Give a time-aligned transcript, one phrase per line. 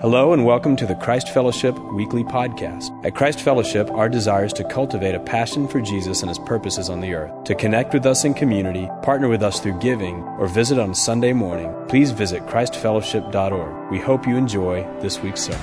[0.00, 3.04] Hello and welcome to the Christ Fellowship Weekly Podcast.
[3.04, 6.88] At Christ Fellowship, our desire is to cultivate a passion for Jesus and his purposes
[6.88, 7.42] on the earth.
[7.46, 11.32] To connect with us in community, partner with us through giving, or visit on Sunday
[11.32, 13.90] morning, please visit ChristFellowship.org.
[13.90, 15.60] We hope you enjoy this week's sermon.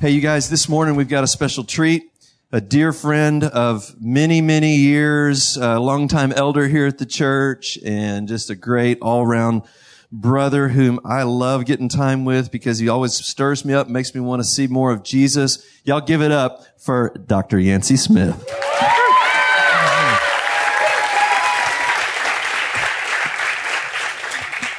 [0.00, 2.09] Hey, you guys, this morning we've got a special treat
[2.52, 8.26] a dear friend of many, many years, a longtime elder here at the church, and
[8.26, 9.62] just a great all-around
[10.10, 14.20] brother whom I love getting time with because he always stirs me up, makes me
[14.20, 15.64] want to see more of Jesus.
[15.84, 17.60] Y'all give it up for Dr.
[17.60, 18.34] Yancey Smith.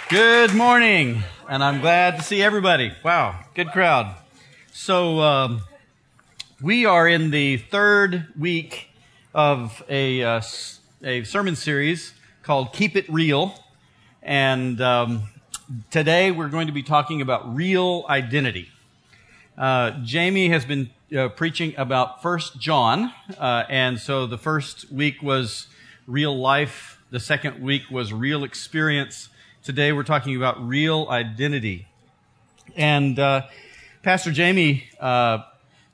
[0.10, 2.92] Good morning, and I'm glad to see everybody.
[3.02, 4.14] Wow, good crowd.
[4.74, 5.62] So, um,
[6.62, 8.90] we are in the third week
[9.34, 10.42] of a, uh,
[11.04, 13.56] a sermon series called Keep It Real.
[14.22, 15.24] And um,
[15.90, 18.70] today we're going to be talking about real identity.
[19.58, 25.24] Uh, Jamie has been uh, preaching about First John, uh, and so the first week
[25.24, 25.68] was
[26.06, 29.30] real life, the second week was real experience.
[29.64, 31.88] Today we're talking about real identity.
[32.76, 33.48] And uh,
[34.04, 35.40] Pastor Jamie uh,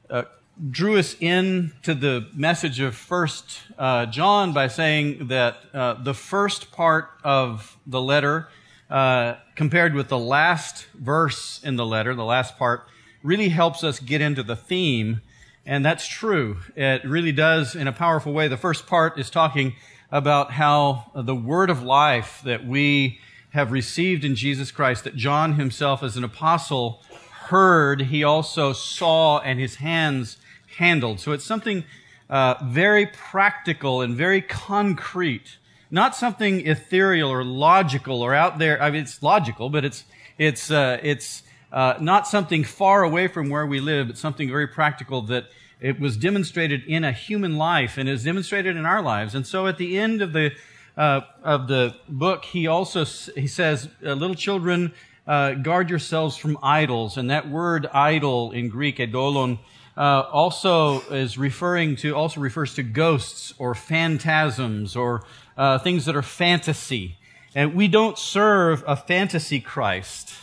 [0.10, 0.24] uh,
[0.72, 6.14] drew us in to the message of First uh, John by saying that uh, the
[6.14, 8.48] first part of the letter,
[8.90, 12.88] uh, compared with the last verse in the letter, the last part,
[13.22, 15.22] really helps us get into the theme,
[15.66, 16.58] and that's true.
[16.76, 18.48] It really does in a powerful way.
[18.48, 19.76] The first part is talking
[20.12, 23.20] about how the word of life that we
[23.52, 27.02] have received in Jesus Christ, that John himself as an apostle
[27.48, 30.38] heard, he also saw, and his hands
[30.78, 31.20] handled.
[31.20, 31.84] So it's something
[32.30, 35.58] uh, very practical and very concrete,
[35.90, 38.82] not something ethereal or logical or out there.
[38.82, 40.04] I mean, it's logical, but it's
[40.38, 44.10] it's uh, it's uh, not something far away from where we live.
[44.10, 45.46] It's something very practical that
[45.80, 49.36] it was demonstrated in a human life and is demonstrated in our lives.
[49.36, 50.52] And so at the end of the
[50.96, 53.06] uh, of the book, he also
[53.36, 54.94] he says, uh, "Little children."
[55.28, 57.18] Uh, guard yourselves from idols.
[57.18, 59.60] And that word idol in Greek, eidolon,
[59.98, 65.24] uh, also is referring to, also refers to ghosts or phantasms or
[65.58, 67.18] uh, things that are fantasy.
[67.56, 70.34] And we don't serve a fantasy Christ.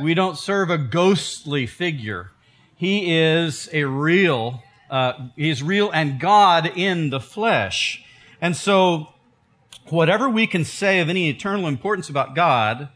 [0.00, 2.32] We don't serve a ghostly figure.
[2.74, 8.04] He is a real, uh, he is real and God in the flesh.
[8.40, 9.08] And so,
[9.86, 12.88] whatever we can say of any eternal importance about God,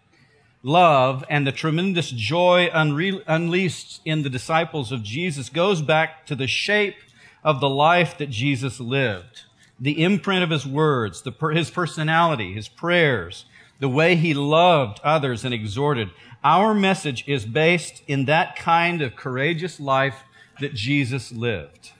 [0.62, 6.34] love and the tremendous joy unre- unleashed in the disciples of Jesus goes back to
[6.34, 6.96] the shape
[7.42, 9.42] of the life that Jesus lived.
[9.80, 13.46] The imprint of his words, the, his personality, his prayers,
[13.80, 16.10] the way he loved others and exhorted.
[16.44, 20.22] Our message is based in that kind of courageous life
[20.60, 21.90] that Jesus lived.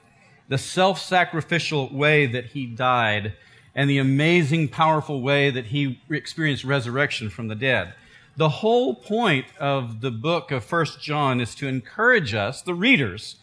[0.47, 3.33] The self-sacrificial way that he died
[3.75, 7.93] and the amazing, powerful way that he experienced resurrection from the dead.
[8.35, 13.35] The whole point of the book of First John is to encourage us, the readers,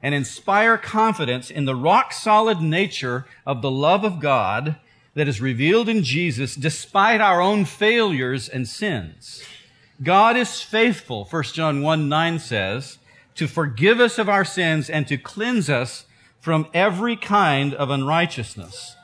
[0.00, 4.76] and inspire confidence in the rock solid nature of the love of God
[5.14, 9.42] that is revealed in Jesus despite our own failures and sins.
[10.00, 12.98] God is faithful, 1 John 1 9 says,
[13.34, 16.06] to forgive us of our sins and to cleanse us
[16.40, 18.94] from every kind of unrighteousness.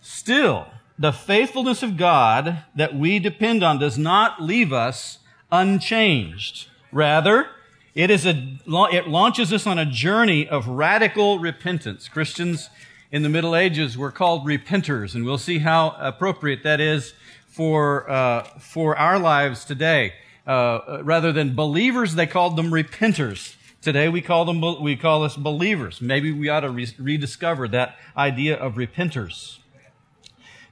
[0.00, 0.66] Still,
[1.00, 5.18] the faithfulness of God that we depend on does not leave us
[5.50, 6.68] unchanged.
[6.92, 7.48] Rather,
[7.94, 8.58] it is a,
[8.92, 12.06] it launches us on a journey of radical repentance.
[12.06, 12.68] Christians
[13.10, 17.14] in the Middle Ages were called repenters, and we'll see how appropriate that is
[17.48, 20.12] for, uh, for our lives today.
[20.46, 23.56] Uh, rather than believers, they called them repenters.
[23.80, 26.02] Today we call them, we call us believers.
[26.02, 29.59] Maybe we ought to re- rediscover that idea of repenters.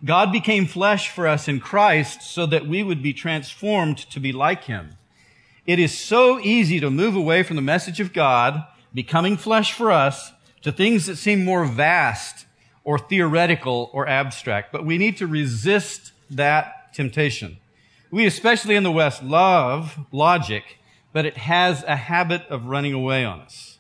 [0.04, 4.32] God became flesh for us in Christ so that we would be transformed to be
[4.32, 4.96] like him.
[5.67, 8.64] It is so easy to move away from the message of God,
[8.94, 10.32] becoming flesh for us,
[10.62, 12.46] to things that seem more vast
[12.84, 14.72] or theoretical or abstract.
[14.72, 17.58] But we need to resist that temptation.
[18.11, 20.78] We, especially in the West, love logic,
[21.12, 23.78] but it has a habit of running away on us.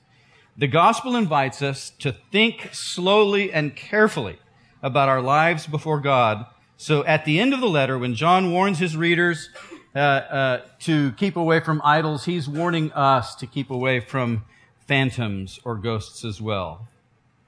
[0.56, 4.38] The gospel invites us to think slowly and carefully
[4.82, 6.46] about our lives before God.
[6.76, 9.50] So at the end of the letter, when John warns his readers
[9.94, 14.44] uh, uh, to keep away from idols, he's warning us to keep away from
[14.86, 16.88] phantoms or ghosts as well.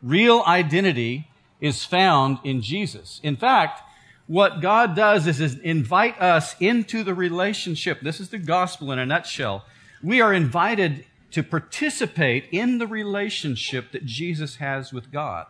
[0.02, 1.28] Real identity
[1.60, 3.20] is found in Jesus.
[3.22, 3.82] In fact,
[4.26, 8.00] what God does is, is invite us into the relationship.
[8.00, 9.64] This is the gospel in a nutshell.
[10.02, 15.46] We are invited to participate in the relationship that Jesus has with God.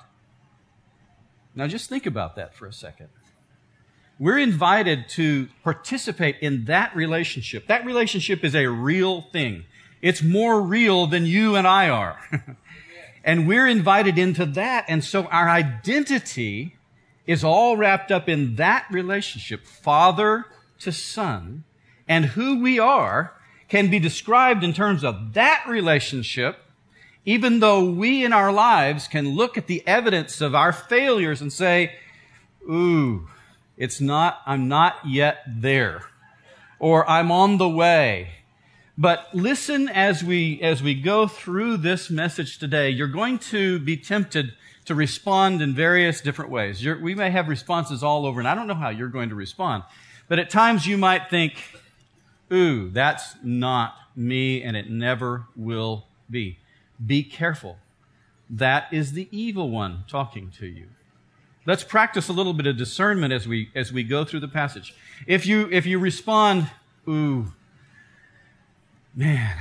[1.60, 3.08] Now, just think about that for a second.
[4.18, 7.66] We're invited to participate in that relationship.
[7.66, 9.64] That relationship is a real thing.
[10.00, 12.18] It's more real than you and I are.
[13.24, 14.86] and we're invited into that.
[14.88, 16.76] And so our identity
[17.26, 20.46] is all wrapped up in that relationship, father
[20.78, 21.64] to son.
[22.08, 23.34] And who we are
[23.68, 26.56] can be described in terms of that relationship,
[27.24, 31.52] even though we in our lives can look at the evidence of our failures and
[31.52, 31.92] say,
[32.62, 33.28] ooh,
[33.76, 36.02] it's not, I'm not yet there.
[36.78, 38.30] Or I'm on the way.
[38.96, 42.90] But listen as we, as we go through this message today.
[42.90, 44.52] You're going to be tempted
[44.86, 46.84] to respond in various different ways.
[46.84, 49.34] You're, we may have responses all over, and I don't know how you're going to
[49.34, 49.84] respond.
[50.28, 51.54] But at times you might think,
[52.52, 56.58] ooh, that's not me, and it never will be.
[57.04, 57.78] Be careful.
[58.48, 60.88] That is the evil one talking to you.
[61.66, 64.94] Let's practice a little bit of discernment as we as we go through the passage.
[65.26, 66.70] If you if you respond,
[67.08, 67.52] ooh,
[69.14, 69.56] man,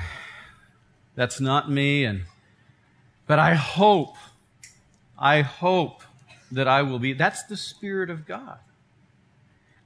[1.16, 2.24] that's not me, and
[3.28, 4.16] but I hope,
[5.20, 6.02] I hope
[6.52, 7.14] that I will be.
[7.14, 8.58] That's the Spirit of God.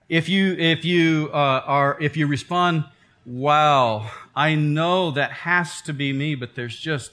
[0.08, 2.86] If you if you uh, are if you respond,
[3.26, 7.12] wow, I know that has to be me, but there's just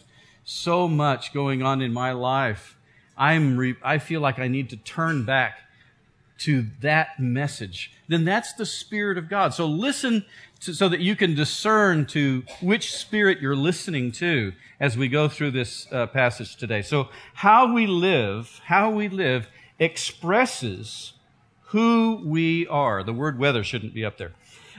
[0.51, 2.77] so much going on in my life.
[3.17, 5.59] I'm re- I feel like I need to turn back
[6.39, 7.93] to that message.
[8.09, 9.53] Then that's the Spirit of God.
[9.53, 10.25] So listen
[10.61, 15.29] to, so that you can discern to which Spirit you're listening to as we go
[15.29, 16.83] through this uh, passage today.
[16.83, 19.49] So how we live, how we live
[19.79, 21.13] expresses
[21.67, 23.03] who we are.
[23.03, 24.33] The word whether shouldn't be up there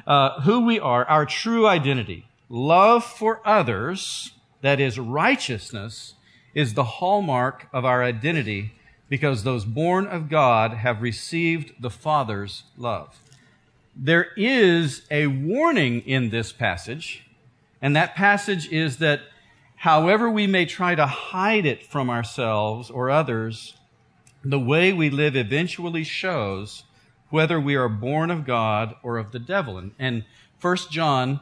[0.08, 2.26] uh, who we are, our true identity.
[2.50, 6.16] Love for others, that is righteousness,
[6.54, 8.74] is the hallmark of our identity
[9.10, 13.20] because those born of God have received the Father's love.
[13.96, 17.26] There is a warning in this passage,
[17.82, 19.22] and that passage is that
[19.76, 23.76] however we may try to hide it from ourselves or others,
[24.44, 26.84] the way we live eventually shows
[27.30, 29.78] whether we are born of God or of the devil.
[29.78, 30.24] And, and
[30.62, 31.42] 1 John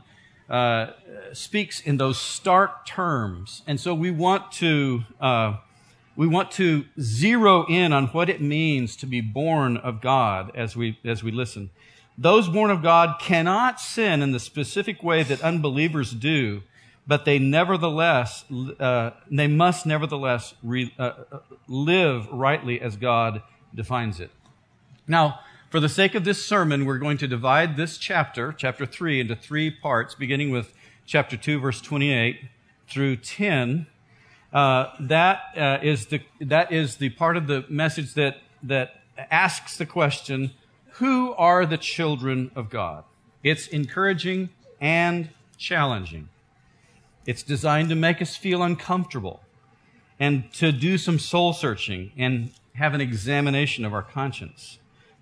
[0.50, 0.94] uh,
[1.32, 3.62] speaks in those stark terms.
[3.68, 5.58] And so we want to, uh,
[6.16, 10.76] we want to zero in on what it means to be born of God as
[10.76, 11.70] we, as we listen.
[12.18, 16.64] Those born of God cannot sin in the specific way that unbelievers do,
[17.08, 18.44] but they nevertheless,
[18.80, 23.42] uh, they must nevertheless re, uh, uh, live rightly as God
[23.74, 24.32] defines it.
[25.08, 29.20] Now, for the sake of this sermon, we're going to divide this chapter, chapter 3,
[29.20, 30.74] into three parts, beginning with
[31.06, 32.40] chapter 2, verse 28
[32.88, 33.86] through 10.
[34.52, 39.00] Uh, that uh, is the that is the part of the message that that
[39.30, 40.50] asks the question,
[40.94, 43.04] "Who are the children of God?"
[43.44, 44.50] It's encouraging
[44.82, 45.30] and
[45.60, 46.30] challenging.
[47.28, 49.44] It's designed to make us feel uncomfortable
[50.20, 54.79] and to do some soul searching and have an examination of our conscience.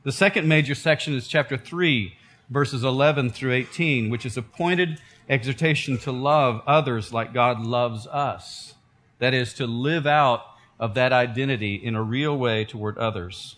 [0.07, 2.15] The second major section is chapter 3,
[2.49, 8.07] verses 11 through 18, which is a pointed exhortation to love others like God loves
[8.07, 8.75] us.
[9.19, 10.45] That is, to live out
[10.79, 13.57] of that identity in a real way toward others.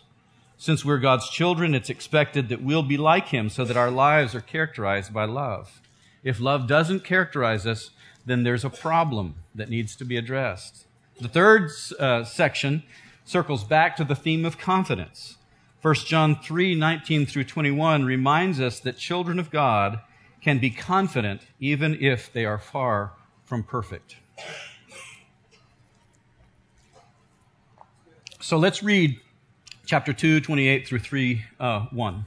[0.58, 4.34] Since we're God's children, it's expected that we'll be like Him so that our lives
[4.34, 5.80] are characterized by love.
[6.24, 7.92] If love doesn't characterize us,
[8.26, 10.88] then there's a problem that needs to be addressed.
[11.22, 11.70] The third
[12.00, 12.82] uh, section
[13.24, 15.36] circles back to the theme of confidence.
[15.82, 20.00] 1 John 3 19 through 21 reminds us that children of God
[20.42, 23.14] can be confident even if they are far
[23.46, 24.18] from perfect.
[28.42, 29.20] So let's read
[29.86, 32.26] chapter 2, 28 through 3, uh, 1.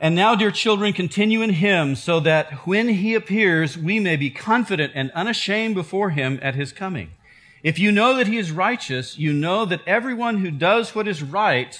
[0.00, 4.30] And now, dear children, continue in him so that when he appears, we may be
[4.30, 7.12] confident and unashamed before him at his coming.
[7.62, 11.22] If you know that he is righteous, you know that everyone who does what is
[11.22, 11.78] right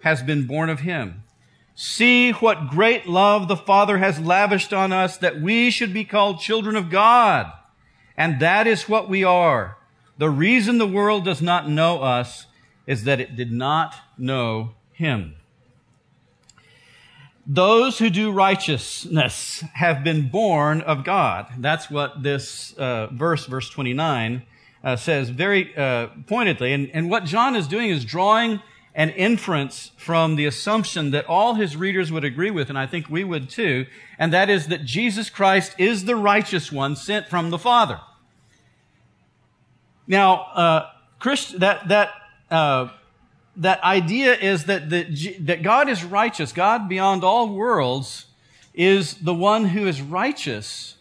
[0.00, 1.22] has been born of him.
[1.74, 6.40] See what great love the Father has lavished on us that we should be called
[6.40, 7.52] children of God.
[8.16, 9.78] And that is what we are.
[10.18, 12.46] The reason the world does not know us
[12.86, 15.36] is that it did not know him.
[17.46, 21.46] Those who do righteousness have been born of God.
[21.58, 24.42] That's what this uh, verse, verse 29,
[24.82, 26.72] uh, says very uh, pointedly.
[26.72, 28.60] And, and what John is doing is drawing
[28.94, 33.08] an inference from the assumption that all his readers would agree with, and I think
[33.08, 33.86] we would too,
[34.18, 38.00] and that is that Jesus Christ is the righteous one sent from the Father.
[40.08, 42.10] Now, uh, Christ, that that
[42.50, 42.88] uh,
[43.58, 46.52] that idea is that the, that God is righteous.
[46.52, 48.26] God beyond all worlds
[48.72, 50.94] is the one who is righteous,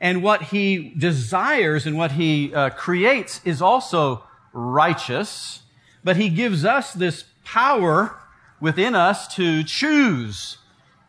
[0.00, 5.60] and what He desires and what He uh, creates is also righteous.
[6.02, 8.16] But He gives us this power
[8.60, 10.58] within us to choose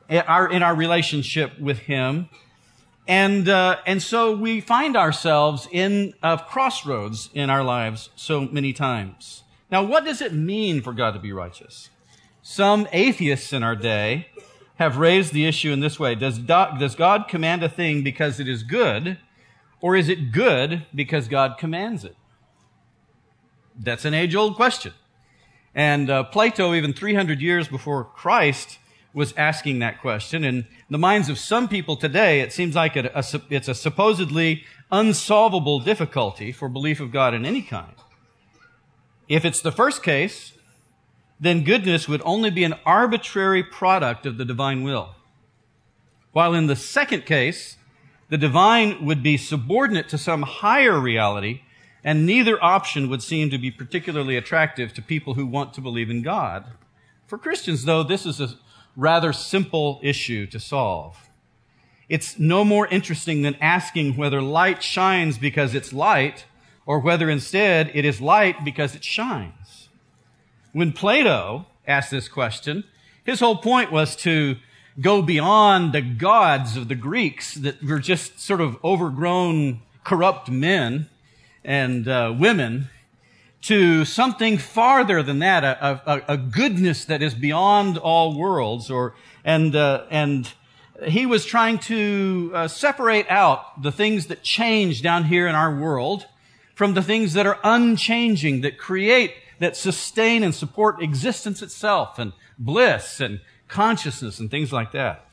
[0.10, 2.30] in our, in our relationship with Him.
[3.08, 8.74] And, uh, and so we find ourselves in a crossroads in our lives so many
[8.74, 9.44] times.
[9.72, 11.89] Now, what does it mean for God to be righteous?
[12.42, 14.27] Some atheists in our day
[14.75, 16.15] have raised the issue in this way.
[16.15, 19.17] Does, does God command a thing because it is good,
[19.82, 22.15] or is it good because God commands it?
[23.77, 24.94] That's an age old question.
[25.74, 28.79] And uh, Plato, even 300 years before Christ,
[29.13, 30.44] was asking that question.
[30.44, 35.79] In the minds of some people today, it seems like a, it's a supposedly unsolvable
[35.79, 37.94] difficulty for belief of God in any kind.
[39.27, 40.53] If it's the first case,
[41.46, 45.16] then goodness would only be an arbitrary product of the divine will.
[46.32, 47.78] While in the second case,
[48.30, 51.62] the divine would be subordinate to some higher reality
[52.06, 56.12] and neither option would seem to be particularly attractive to people who want to believe
[56.12, 56.66] in God.
[57.25, 58.54] For Christians, though, this is a
[58.96, 61.30] rather simple issue to solve.
[62.08, 66.46] It's no more interesting than asking whether light shines because it's light
[66.86, 69.75] or whether instead it is light because it shines.
[70.75, 72.84] When Plato asked this question,
[73.24, 74.58] his whole point was to
[75.00, 81.08] go beyond the gods of the Greeks that were just sort of overgrown, corrupt men
[81.63, 82.89] and uh, women
[83.62, 89.15] to something farther than that, a, a, a, goodness that is beyond all worlds, or
[89.46, 90.51] and uh, and
[91.05, 95.74] he was trying to uh, separate out the things that change down here in our
[95.74, 96.25] world
[96.74, 102.33] from the things that are unchanging, that create, that sustain and support existence itself, and
[102.57, 105.25] bliss and consciousness and things like that.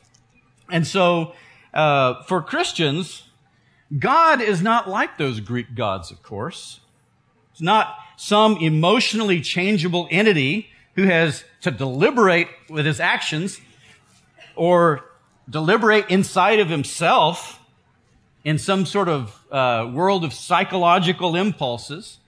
[0.71, 1.35] And so,
[1.75, 3.29] uh, for Christians,
[3.99, 6.81] God is not like those Greek gods, of course.
[7.51, 13.61] It's not some emotionally changeable entity who has to deliberate with his actions
[14.55, 15.05] or
[15.49, 17.61] deliberate inside of himself
[18.45, 22.19] in some sort of uh, world of psychological impulses.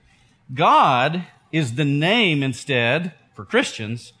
[0.53, 1.25] God
[1.55, 4.11] is the name instead, for Christians,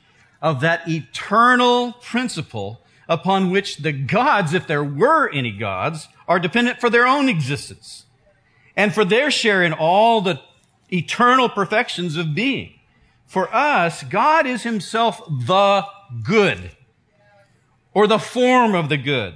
[0.41, 6.79] of that eternal principle upon which the gods, if there were any gods, are dependent
[6.79, 8.05] for their own existence
[8.73, 10.39] and for their share in all the
[10.93, 12.79] eternal perfections of being.
[13.25, 15.85] For us, God is himself the
[16.23, 16.71] good
[17.93, 19.33] or the form of the good.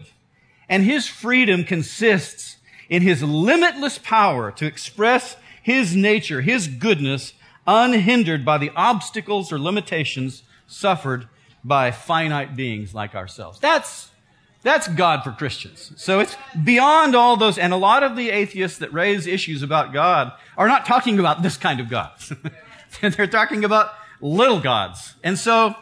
[0.70, 2.56] And his freedom consists
[2.88, 7.34] in his limitless power to express his nature, his goodness,
[7.70, 11.28] unhindered by the obstacles or limitations suffered
[11.64, 13.60] by finite beings like ourselves.
[13.60, 14.10] That's,
[14.64, 15.94] that's God for Christians.
[15.96, 19.94] So it's beyond all those, and a lot of the atheists that raise issues about
[19.94, 22.12] God are not talking about this kind of God.
[23.02, 25.14] They're talking about little gods.
[25.24, 25.76] And so,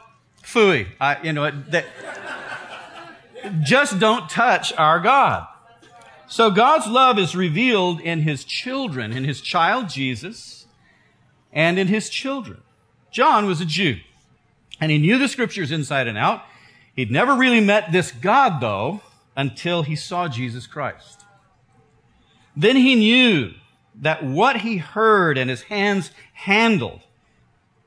[0.43, 1.85] fooey, I, you know, that,
[3.63, 5.47] just don't touch our God.
[6.27, 10.56] So God's love is revealed in His children, in His child Jesus,
[11.57, 12.61] and in His children.
[13.11, 13.97] John was a Jew.
[14.79, 16.43] And he knew the scriptures inside and out.
[16.95, 19.01] He'd never really met this God, though,
[19.35, 21.25] until he saw Jesus Christ.
[22.55, 23.53] Then he knew
[23.95, 27.01] that what he heard and his hands handled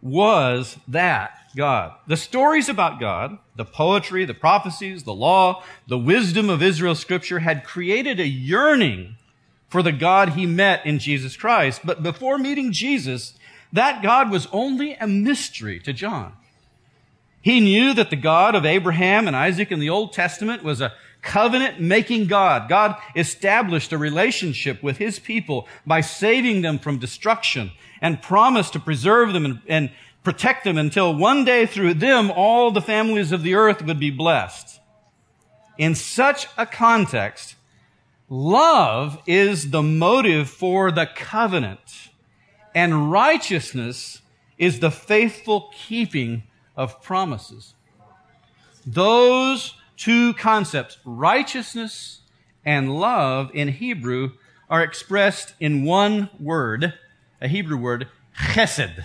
[0.03, 1.93] was that God.
[2.09, 7.41] The stories about God, the poetry, the prophecies, the law, the wisdom of Israel's scripture
[7.41, 9.17] had created a yearning
[9.69, 11.83] for the God he met in Jesus Christ.
[11.85, 13.35] But before meeting Jesus,
[13.73, 16.33] that God was only a mystery to John.
[17.43, 20.93] He knew that the God of Abraham and Isaac in the Old Testament was a
[21.23, 22.69] covenant making God.
[22.69, 28.81] God established a relationship with his people by saving them from destruction and promised to
[28.81, 29.91] preserve them and, and,
[30.23, 34.11] protect them until one day through them all the families of the earth would be
[34.11, 34.81] blessed.
[35.79, 37.57] In such a context,
[38.29, 42.10] love is the motive for the covenant
[42.75, 44.23] and righteousness
[44.59, 46.43] is the faithful keeping
[46.77, 47.75] of promises.
[48.87, 52.21] Those two concepts, righteousness
[52.65, 54.33] and love in Hebrew,
[54.69, 56.95] are expressed in one word,
[57.41, 59.05] a Hebrew word, chesed.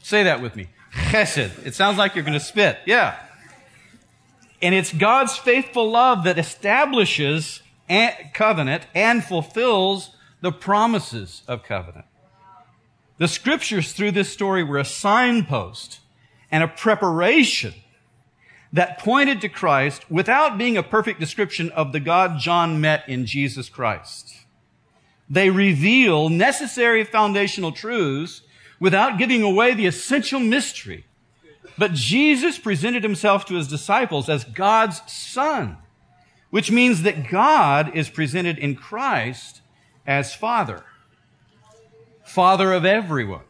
[0.00, 0.68] Say that with me.
[0.92, 1.64] Chesed.
[1.64, 2.78] It sounds like you're going to spit.
[2.86, 3.18] Yeah.
[4.60, 7.62] And it's God's faithful love that establishes
[8.34, 12.06] covenant and fulfills the promises of covenant.
[13.22, 16.00] The scriptures through this story were a signpost
[16.50, 17.72] and a preparation
[18.72, 23.24] that pointed to Christ without being a perfect description of the God John met in
[23.24, 24.34] Jesus Christ.
[25.30, 28.42] They reveal necessary foundational truths
[28.80, 31.06] without giving away the essential mystery.
[31.78, 35.76] But Jesus presented himself to his disciples as God's son,
[36.50, 39.60] which means that God is presented in Christ
[40.08, 40.82] as Father.
[42.32, 43.42] Father of everyone.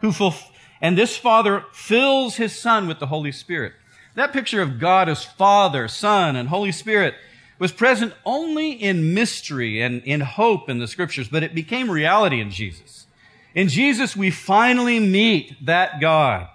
[0.00, 3.74] Who fulf- and this Father fills his Son with the Holy Spirit.
[4.14, 7.14] That picture of God as Father, Son, and Holy Spirit
[7.58, 12.40] was present only in mystery and in hope in the scriptures, but it became reality
[12.40, 13.06] in Jesus.
[13.54, 16.48] In Jesus, we finally meet that God.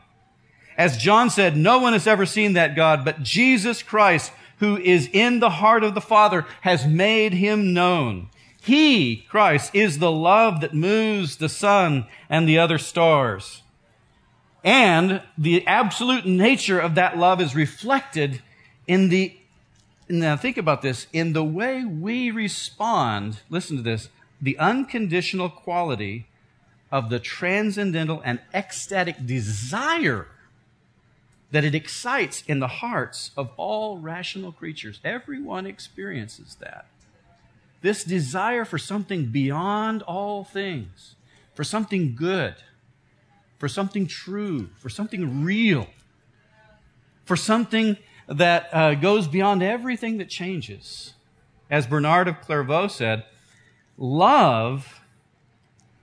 [0.77, 5.09] As John said, no one has ever seen that God, but Jesus Christ, who is
[5.13, 8.29] in the heart of the Father, has made him known.
[8.67, 13.61] He, Christ, is the love that moves the sun and the other stars.
[14.61, 18.41] And the absolute nature of that love is reflected
[18.85, 19.37] in the,
[20.09, 24.09] now think about this, in the way we respond, listen to this,
[24.41, 26.27] the unconditional quality
[26.91, 30.27] of the transcendental and ecstatic desire
[31.51, 34.99] that it excites in the hearts of all rational creatures.
[35.05, 36.87] Everyone experiences that.
[37.87, 41.15] This desire for something beyond all things,
[41.53, 42.55] for something good,
[43.59, 45.87] for something true, for something real,
[47.23, 47.95] for something
[48.27, 51.13] that uh, goes beyond everything that changes.
[51.69, 53.23] As Bernard of Clairvaux said,
[53.97, 54.99] love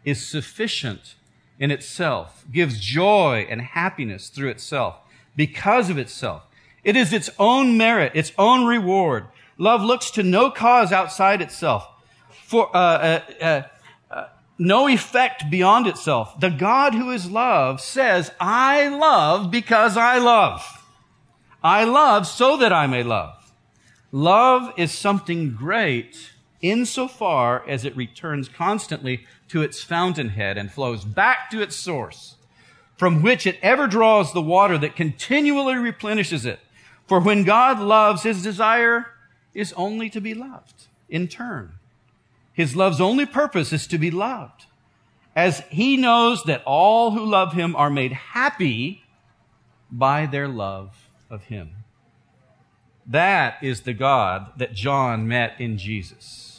[0.07, 1.17] is sufficient
[1.59, 5.01] in itself, gives joy and happiness through itself,
[5.37, 6.47] because of itself.
[6.83, 9.27] It is its own merit, its own reward.
[9.59, 11.87] Love looks to no cause outside itself,
[12.47, 13.63] for uh, uh, uh,
[14.11, 16.39] uh no effect beyond itself.
[16.41, 20.83] The God who is love says, "I love because I love.
[21.63, 23.53] I love so that I may love."
[24.11, 26.31] Love is something great
[26.63, 32.37] insofar as it returns constantly to its fountainhead and flows back to its source,
[32.97, 36.61] from which it ever draws the water that continually replenishes it.
[37.07, 39.14] For when God loves, his desire
[39.55, 41.73] is only to be loved in turn.
[42.53, 44.67] His love's only purpose is to be loved,
[45.35, 49.03] as he knows that all who love him are made happy
[49.91, 51.71] by their love of him.
[53.07, 56.55] That is the God that John met in Jesus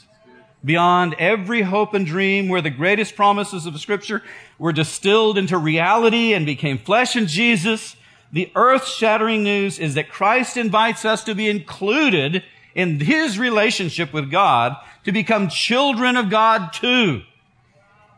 [0.66, 4.22] beyond every hope and dream, where the greatest promises of Scripture
[4.58, 7.96] were distilled into reality and became flesh in Jesus,
[8.32, 12.42] the earth shattering news is that Christ invites us to be included
[12.76, 17.22] in His relationship with God, to become children of God too.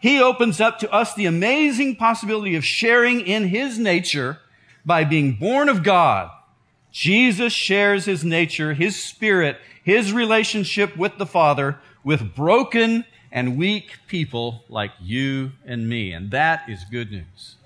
[0.01, 4.41] He opens up to us the amazing possibility of sharing in His nature
[4.85, 6.31] by being born of God.
[6.91, 13.93] Jesus shares His nature, His spirit, His relationship with the Father with broken and weak
[14.09, 16.13] people like you and me.
[16.13, 17.58] And that is good news.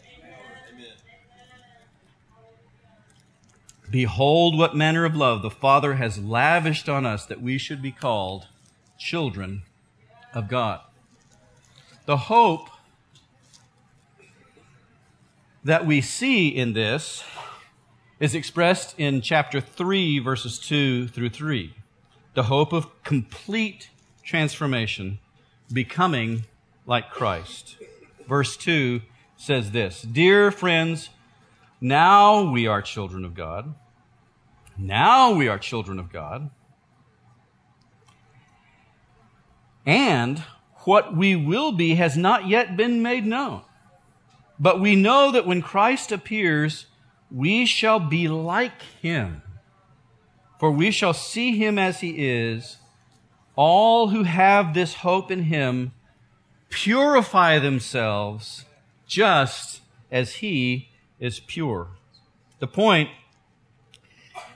[3.93, 7.93] Behold, what manner of love the Father has lavished on us that we should be
[7.93, 8.49] called
[8.99, 9.65] children
[10.33, 10.81] of God.
[12.07, 12.71] The hope
[15.63, 17.23] that we see in this
[18.19, 21.75] is expressed in chapter 3, verses 2 through 3.
[22.33, 23.91] The hope of complete
[24.25, 25.19] transformation,
[25.71, 26.45] becoming
[26.87, 27.77] like Christ.
[28.27, 29.03] Verse 2
[29.37, 31.11] says this Dear friends,
[31.79, 33.75] now we are children of God.
[34.77, 36.51] Now we are children of God.
[39.85, 40.39] And
[40.85, 43.63] what we will be has not yet been made known.
[44.59, 46.87] But we know that when Christ appears,
[47.31, 49.43] we shall be like him.
[50.61, 52.79] For we shall see him as he is
[53.57, 55.93] all who have this hope in him
[56.71, 58.65] purify themselves
[59.07, 59.81] just
[60.11, 61.89] as he is pure.
[62.61, 63.11] The point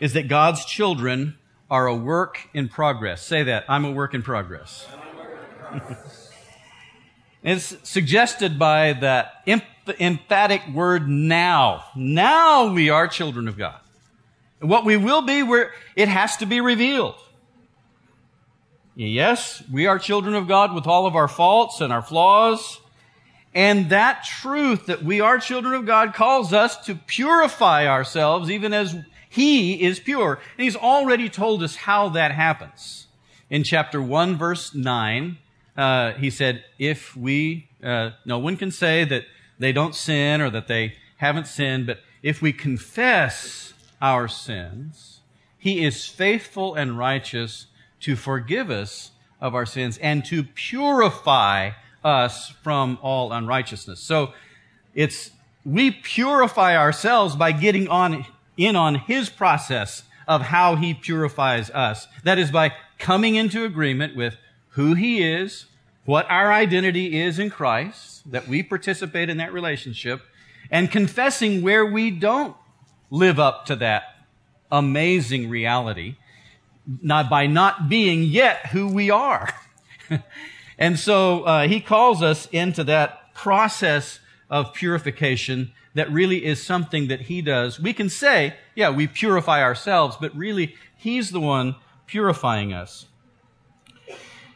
[0.00, 1.36] is that God's children
[1.70, 3.22] are a work in progress.
[3.22, 3.64] Say that.
[3.68, 4.86] I'm a work in progress.
[7.42, 9.46] it's suggested by that
[9.98, 11.84] emphatic word now.
[11.94, 13.80] Now we are children of God.
[14.60, 15.40] what we will be,
[15.96, 17.16] it has to be revealed.
[18.94, 22.80] Yes, we are children of God with all of our faults and our flaws.
[23.54, 28.72] And that truth that we are children of God calls us to purify ourselves even
[28.72, 28.94] as
[29.36, 30.40] He is pure.
[30.56, 33.06] And He's already told us how that happens.
[33.50, 35.36] In chapter 1 verse 9,
[35.76, 39.24] uh, He said, if we, uh, no one can say that
[39.58, 45.20] they don't sin or that they haven't sinned, but if we confess our sins,
[45.58, 47.66] He is faithful and righteous
[48.00, 51.72] to forgive us of our sins and to purify
[52.02, 54.00] us from all unrighteousness.
[54.00, 54.32] So
[54.94, 55.30] it's,
[55.62, 58.24] we purify ourselves by getting on,
[58.56, 62.06] in on His process of how He purifies us.
[62.24, 64.36] That is by coming into agreement with
[64.70, 65.66] who He is,
[66.04, 70.22] what our identity is in Christ, that we participate in that relationship,
[70.70, 72.56] and confessing where we don't
[73.10, 74.16] live up to that
[74.70, 76.16] amazing reality,
[77.02, 79.52] not by not being yet who we are.
[80.78, 87.08] and so uh, he calls us into that process of purification that really is something
[87.08, 87.80] that he does.
[87.80, 93.06] We can say, yeah, we purify ourselves, but really he's the one purifying us.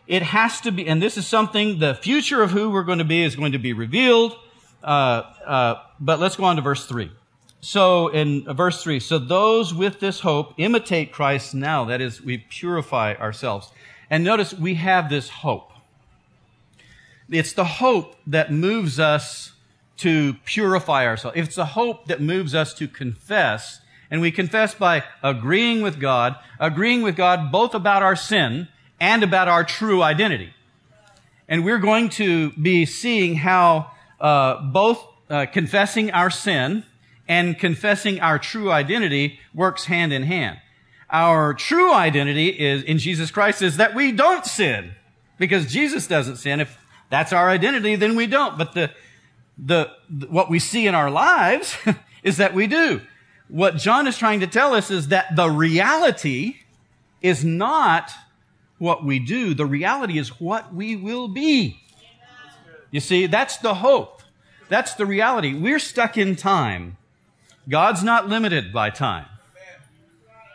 [0.07, 3.05] It has to be, and this is something, the future of who we're going to
[3.05, 4.37] be is going to be revealed.
[4.83, 7.11] Uh, uh, but let's go on to verse 3.
[7.61, 11.85] So in verse 3, so those with this hope imitate Christ now.
[11.85, 13.71] That is, we purify ourselves.
[14.11, 15.71] And notice we have this hope.
[17.31, 19.53] It's the hope that moves us
[20.01, 21.37] to purify ourselves.
[21.39, 23.81] It's the hope that moves us to confess.
[24.11, 29.23] And we confess by agreeing with God, agreeing with God both about our sin and
[29.23, 30.53] about our true identity.
[31.49, 36.85] And we're going to be seeing how uh, both uh, confessing our sin
[37.29, 40.59] and confessing our true identity works hand in hand.
[41.11, 44.93] Our true identity is in Jesus Christ is that we don't sin
[45.39, 46.61] because Jesus doesn't sin.
[46.61, 46.79] If
[47.11, 48.57] that's our identity, then we don't.
[48.57, 48.91] But the,
[49.59, 49.91] the,
[50.29, 51.77] what we see in our lives
[52.23, 53.01] is that we do.
[53.49, 56.57] What John is trying to tell us is that the reality
[57.21, 58.13] is not
[58.79, 59.55] what we do.
[59.55, 61.81] The reality is what we will be.
[62.91, 64.23] You see, that's the hope.
[64.69, 65.55] That's the reality.
[65.55, 66.97] We're stuck in time.
[67.69, 69.27] God's not limited by time.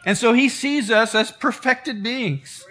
[0.06, 2.66] And so he sees us as perfected beings.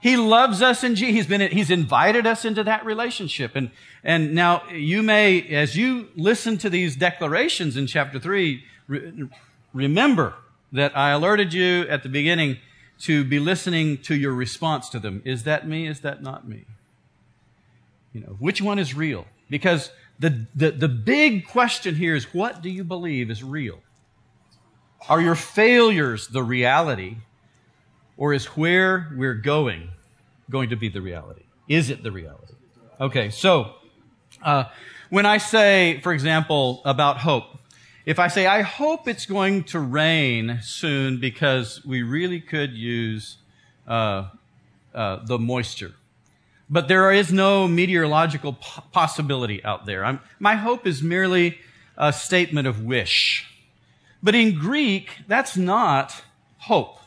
[0.00, 3.56] He loves us and he's been, he's invited us into that relationship.
[3.56, 3.70] And,
[4.06, 9.28] and now you may, as you listen to these declarations in chapter three, re-
[9.74, 10.34] remember
[10.70, 12.58] that I alerted you at the beginning
[13.00, 15.22] to be listening to your response to them.
[15.24, 15.88] Is that me?
[15.88, 16.66] Is that not me?
[18.12, 19.26] You know, which one is real?
[19.50, 19.90] Because
[20.20, 23.80] the, the, the big question here is what do you believe is real?
[25.08, 27.16] Are your failures the reality?
[28.16, 29.90] Or is where we're going
[30.48, 31.42] going to be the reality?
[31.66, 32.54] Is it the reality?
[33.00, 33.74] Okay, so
[34.42, 34.64] uh,
[35.10, 37.44] when I say, for example, about hope,
[38.04, 43.38] if I say, I hope it's going to rain soon because we really could use
[43.86, 44.28] uh,
[44.94, 45.94] uh, the moisture
[46.68, 48.54] but there is no meteorological
[48.92, 50.04] possibility out there.
[50.04, 51.58] I'm, my hope is merely
[51.96, 53.46] a statement of wish.
[54.22, 56.22] But in Greek, that's not
[56.58, 56.98] hope.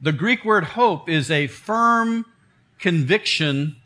[0.00, 2.24] The Greek word hope is a firm
[2.78, 3.76] conviction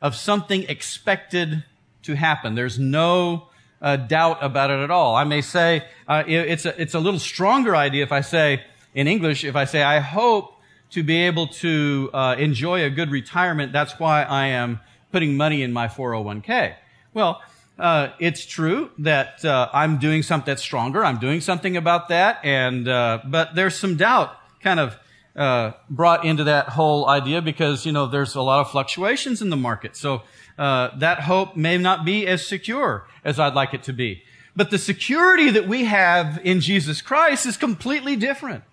[0.00, 1.64] of something expected
[2.06, 2.54] to happen.
[2.54, 3.48] There's no
[3.80, 5.14] uh, doubt about it at all.
[5.14, 8.62] I may say uh, it's a, it's a little stronger idea if I say
[8.94, 10.54] in English if I say I hope
[10.90, 13.72] to be able to uh, enjoy a good retirement.
[13.72, 14.80] That's why I am
[15.12, 16.74] putting money in my 401k.
[17.12, 17.42] Well,
[17.78, 21.04] uh, it's true that uh, I'm doing something that's stronger.
[21.04, 24.96] I'm doing something about that, and uh, but there's some doubt kind of
[25.36, 29.50] uh, brought into that whole idea because you know there's a lot of fluctuations in
[29.50, 29.96] the market.
[29.96, 30.22] So
[30.58, 34.22] uh, that hope may not be as secure as I'd like it to be.
[34.54, 38.64] But the security that we have in Jesus Christ is completely different.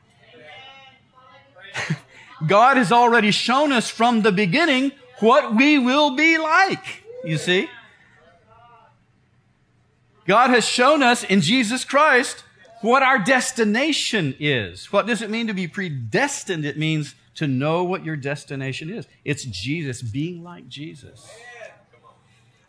[2.48, 7.04] God has already shown us from the beginning what we will be like.
[7.24, 7.69] You see?
[10.26, 12.43] God has shown us in Jesus Christ
[12.82, 14.91] what our destination is.
[14.91, 16.65] What does it mean to be predestined?
[16.65, 19.08] It means to know what your destination is.
[19.26, 21.28] It's Jesus, being like Jesus.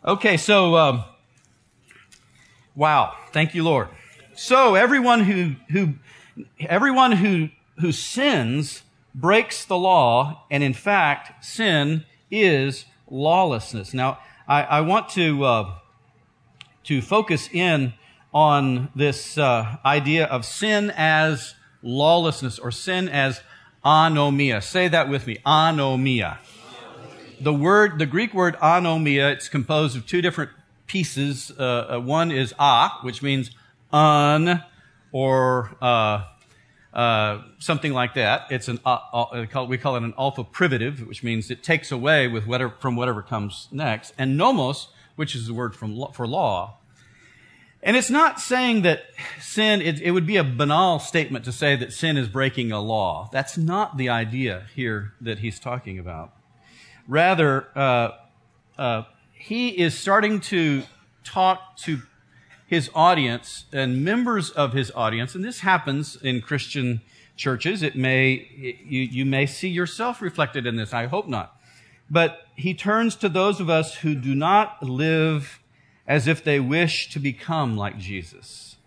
[0.07, 1.03] Okay, so, um,
[2.75, 3.15] wow.
[3.33, 3.87] Thank you, Lord.
[4.35, 5.95] So everyone who, who,
[6.59, 8.83] everyone who, who sins
[9.15, 13.95] breaks the law, and in fact, sin is lawlessness.
[13.95, 15.75] Now, I, I want to uh,
[16.83, 17.93] to focus in
[18.31, 23.41] on this uh, idea of sin as lawlessness or sin as
[23.83, 24.61] anomia.
[24.61, 26.37] Say that with me, anomia.
[27.39, 30.51] The word, the Greek word anomia, it's composed of two different
[30.87, 31.51] pieces.
[31.57, 33.51] Uh, uh, one is a, which means
[33.91, 34.63] un,
[35.11, 36.25] or uh,
[36.93, 38.47] uh, something like that.
[38.49, 42.27] It's an uh, uh, we call it an alpha privative, which means it takes away
[42.27, 46.77] with whatever from whatever comes next, and nomos, which is the word from for law.
[47.83, 49.03] And it's not saying that
[49.39, 52.81] sin, it, it, would be a banal statement to say that sin is breaking a
[52.81, 53.29] law.
[53.31, 56.34] That's not the idea here that he's talking about.
[57.07, 58.11] Rather, uh,
[58.77, 60.83] uh, he is starting to
[61.23, 62.01] talk to
[62.67, 67.01] his audience and members of his audience, and this happens in Christian
[67.35, 67.83] churches.
[67.83, 68.49] It may,
[68.85, 70.93] you, you may see yourself reflected in this.
[70.93, 71.59] I hope not.
[72.09, 75.59] But he turns to those of us who do not live
[76.07, 78.77] as if they wish to become like Jesus.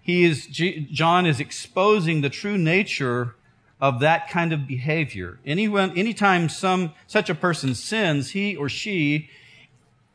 [0.00, 3.34] He is, John is exposing the true nature
[3.80, 5.38] of that kind of behavior.
[5.46, 9.30] Anyone, anytime some, such a person sins, he or she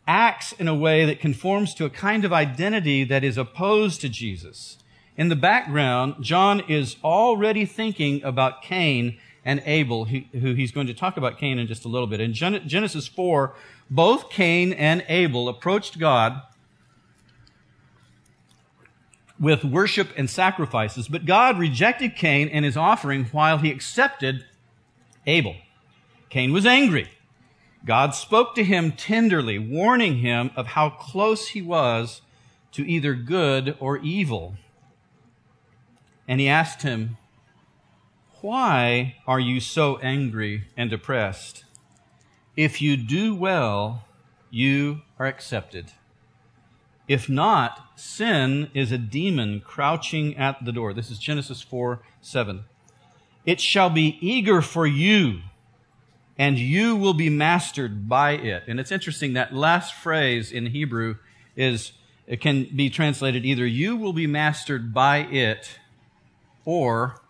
[0.06, 4.10] acts in a way that conforms to a kind of identity that is opposed to
[4.10, 4.78] Jesus.
[5.16, 10.94] In the background, John is already thinking about Cain and Abel, who he's going to
[10.94, 12.20] talk about Cain in just a little bit.
[12.20, 13.56] In Genesis 4,
[13.90, 16.42] both Cain and Abel approached God
[19.44, 24.46] with worship and sacrifices, but God rejected Cain and his offering while he accepted
[25.28, 25.58] Abel.
[26.30, 27.10] Cain was angry.
[27.86, 32.22] God spoke to him tenderly, warning him of how close he was
[32.72, 34.56] to either good or evil.
[36.26, 37.18] And he asked him,
[38.40, 41.66] Why are you so angry and depressed?
[42.56, 44.06] If you do well,
[44.50, 45.92] you are accepted.
[47.14, 50.96] If not, sin is a demon crouching at the door.
[50.96, 52.64] This is Genesis 4 7.
[53.46, 55.42] It shall be eager for you,
[56.40, 58.64] and you will be mastered by it.
[58.68, 61.18] And it's interesting that last phrase in Hebrew
[61.56, 61.92] is,
[62.26, 65.78] it can be translated either you will be mastered by it,
[66.66, 67.22] or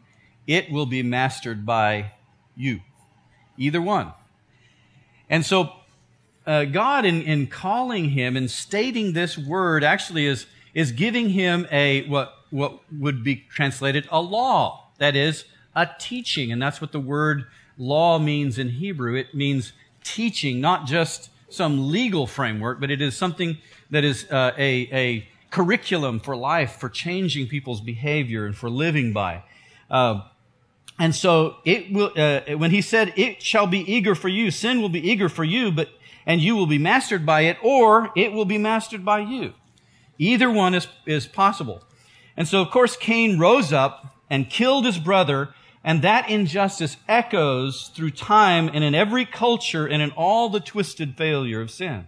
[0.48, 2.14] it will be mastered by
[2.56, 2.80] you.
[3.58, 4.14] Either one.
[5.30, 5.74] And so
[6.46, 11.68] uh, God, in, in calling him and stating this word, actually is, is giving him
[11.72, 14.88] a, what, what would be translated a law.
[14.98, 16.52] That is, a teaching.
[16.52, 17.46] And that's what the word
[17.78, 19.16] law means in Hebrew.
[19.16, 23.58] It means teaching, not just some legal framework, but it is something
[23.90, 29.14] that is uh, a, a curriculum for life, for changing people's behavior and for living
[29.14, 29.44] by.
[29.90, 30.22] Uh,
[31.00, 34.82] and so it will, uh, when he said, it shall be eager for you, sin
[34.82, 35.90] will be eager for you, but
[36.26, 39.54] and you will be mastered by it, or it will be mastered by you.
[40.18, 41.84] Either one is, is possible.
[42.38, 47.92] And so, of course, Cain rose up and killed his brother, and that injustice echoes
[47.94, 52.08] through time and in every culture and in all the twisted failure of sin.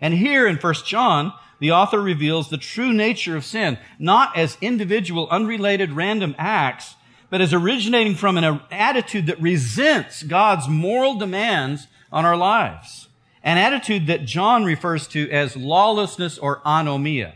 [0.00, 4.56] And here in 1 John, the author reveals the true nature of sin, not as
[4.60, 6.96] individual, unrelated, random acts,
[7.28, 13.08] but as originating from an attitude that resents God's moral demands on our lives
[13.42, 17.34] an attitude that John refers to as lawlessness or anomia.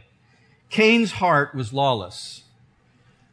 [0.71, 2.43] Cain's heart was lawless.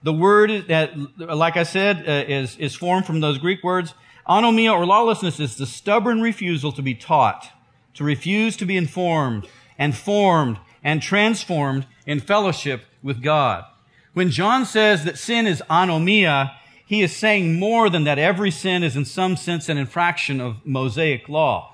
[0.04, 3.94] The word that, like I said, uh, is, is formed from those Greek words.
[4.28, 7.50] Anomia or lawlessness is the stubborn refusal to be taught,
[7.96, 13.66] to refuse to be informed and formed and transformed in fellowship with God.
[14.14, 16.54] When John says that sin is anomia,
[16.86, 20.66] he is saying more than that every sin is in some sense an infraction of
[20.66, 21.71] Mosaic law.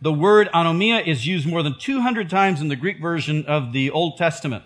[0.00, 3.90] The word anomia is used more than 200 times in the Greek version of the
[3.90, 4.62] Old Testament.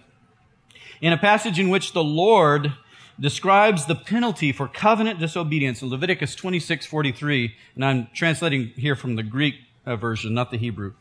[1.00, 2.72] In a passage in which the Lord
[3.18, 9.22] describes the penalty for covenant disobedience in Leviticus 26:43, and I'm translating here from the
[9.22, 10.94] Greek uh, version, not the Hebrew.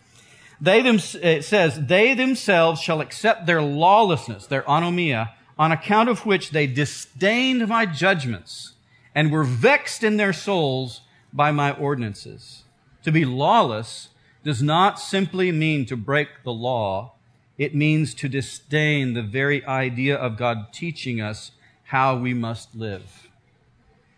[0.61, 6.25] They them, it says, they themselves shall accept their lawlessness, their anomia, on account of
[6.25, 8.73] which they disdained my judgments
[9.15, 11.01] and were vexed in their souls
[11.33, 12.63] by my ordinances.
[13.03, 14.09] To be lawless
[14.49, 17.13] does not simply mean to break the law.
[17.59, 21.51] It means to disdain the very idea of God teaching us
[21.83, 23.27] how we must live.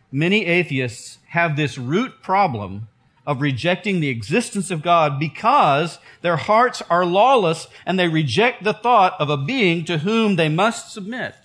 [0.09, 2.87] Many atheists have this root problem
[3.27, 8.71] of rejecting the existence of God because their hearts are lawless and they reject the
[8.71, 11.35] thought of a being to whom they must submit.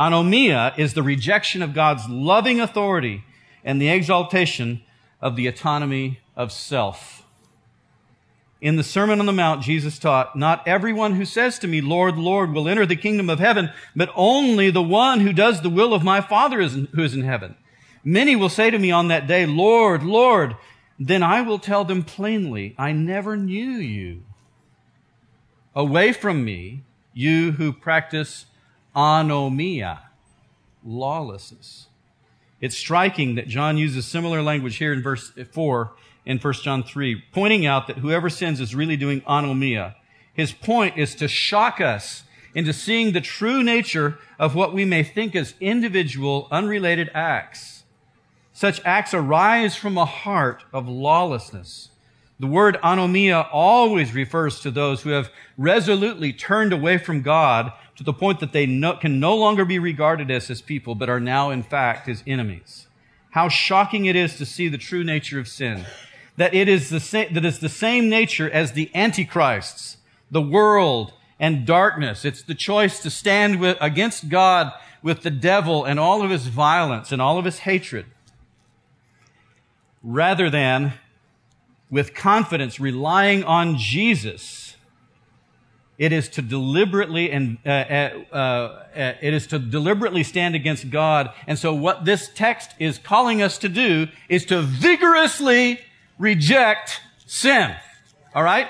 [0.00, 3.22] Anomia is the rejection of God's loving authority
[3.64, 4.82] and the exaltation
[5.20, 7.24] of the autonomy of self.
[8.60, 12.18] In the Sermon on the Mount, Jesus taught, Not everyone who says to me, Lord,
[12.18, 15.94] Lord, will enter the kingdom of heaven, but only the one who does the will
[15.94, 17.56] of my Father who is in heaven.
[18.04, 20.56] Many will say to me on that day, Lord, Lord,
[20.98, 24.24] then I will tell them plainly, I never knew you.
[25.74, 28.46] Away from me, you who practice
[28.94, 30.00] anomia,
[30.84, 31.86] lawlessness.
[32.60, 35.92] It's striking that John uses similar language here in verse 4
[36.26, 39.94] in 1 John 3, pointing out that whoever sins is really doing anomia.
[40.32, 45.02] His point is to shock us into seeing the true nature of what we may
[45.02, 47.84] think as individual, unrelated acts.
[48.52, 51.90] Such acts arise from a heart of lawlessness.
[52.38, 58.04] The word anomia always refers to those who have resolutely turned away from God to
[58.04, 61.20] the point that they no, can no longer be regarded as his people, but are
[61.20, 62.86] now in fact his enemies.
[63.32, 65.84] How shocking it is to see the true nature of sin.
[66.38, 69.98] That it is the same, that is the same nature as the antichrists,
[70.30, 72.24] the world, and darkness.
[72.24, 76.46] It's the choice to stand with, against God with the devil and all of his
[76.46, 78.06] violence and all of his hatred,
[80.02, 80.94] rather than
[81.90, 84.69] with confidence relying on Jesus.
[86.00, 91.30] It is to deliberately and uh, uh, uh, it is to deliberately stand against God.
[91.46, 95.78] And so, what this text is calling us to do is to vigorously
[96.18, 97.76] reject sin.
[98.34, 98.68] All right,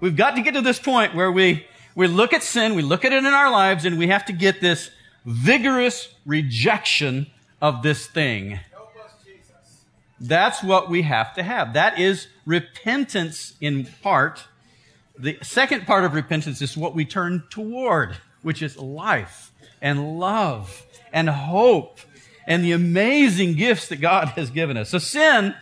[0.00, 3.04] we've got to get to this point where we we look at sin, we look
[3.04, 4.90] at it in our lives, and we have to get this
[5.26, 7.26] vigorous rejection
[7.60, 8.60] of this thing.
[10.18, 11.74] That's what we have to have.
[11.74, 14.44] That is repentance in part.
[15.18, 20.86] The second part of repentance is what we turn toward, which is life and love
[21.12, 21.98] and hope
[22.46, 24.90] and the amazing gifts that God has given us.
[24.90, 25.54] So sin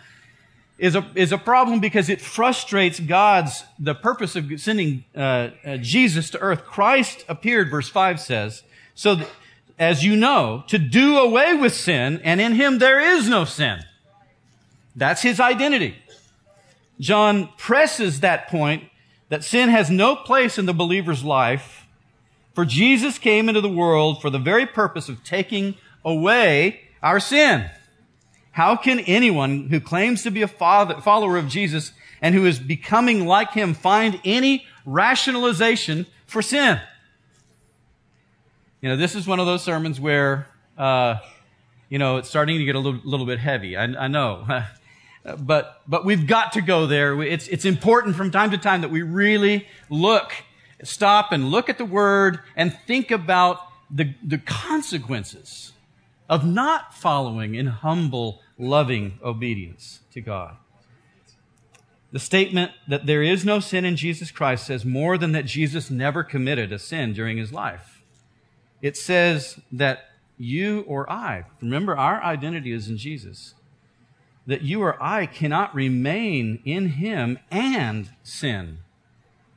[0.77, 5.77] is a, is a problem because it frustrates God's, the purpose of sending uh, uh,
[5.77, 6.65] Jesus to earth.
[6.65, 8.63] Christ appeared, verse 5 says,
[8.95, 9.27] so that,
[9.77, 13.83] as you know, to do away with sin, and in him there is no sin.
[14.95, 15.95] That's his identity.
[16.99, 18.83] John presses that point
[19.31, 21.87] that sin has no place in the believer's life,
[22.53, 27.69] for Jesus came into the world for the very purpose of taking away our sin.
[28.51, 33.25] How can anyone who claims to be a follower of Jesus and who is becoming
[33.25, 36.81] like him find any rationalization for sin?
[38.81, 40.45] You know, this is one of those sermons where,
[40.77, 41.19] uh,
[41.87, 43.77] you know, it's starting to get a little, little bit heavy.
[43.77, 44.45] I, I know.
[45.23, 47.21] but, but we've got to go there.
[47.21, 50.33] It's, it's important from time to time that we really look,
[50.83, 55.73] stop and look at the word and think about the, the consequences
[56.29, 60.55] of not following in humble, loving obedience to God.
[62.11, 65.89] The statement that there is no sin in Jesus Christ says more than that Jesus
[65.89, 68.01] never committed a sin during his life.
[68.81, 73.53] It says that you or I, remember our identity is in Jesus,
[74.45, 78.79] that you or I cannot remain in him and sin.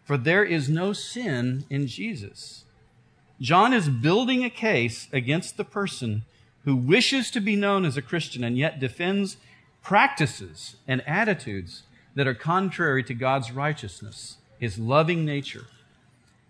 [0.05, 2.65] For there is no sin in Jesus.
[3.41, 6.23] John is building a case against the person
[6.65, 9.37] who wishes to be known as a Christian and yet defends
[9.83, 11.83] practices and attitudes
[12.15, 15.67] that are contrary to God's righteousness, his loving nature.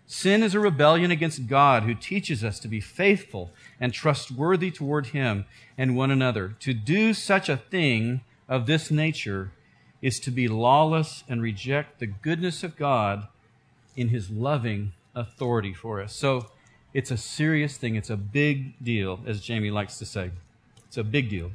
[0.07, 5.07] Sin is a rebellion against God who teaches us to be faithful and trustworthy toward
[5.07, 5.45] him
[5.77, 6.55] and one another.
[6.61, 9.51] To do such a thing of this nature
[10.01, 13.27] is to be lawless and reject the goodness of God
[13.95, 16.15] in his loving authority for us.
[16.15, 16.47] So,
[16.95, 17.95] it's a serious thing.
[17.95, 20.31] It's a big deal, as Jamie likes to say.
[20.87, 21.51] It's a big deal.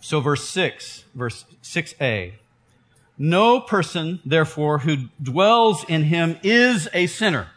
[0.00, 2.32] So, verse 6, verse 6a.
[3.18, 7.48] No person, therefore, who dwells in him is a sinner.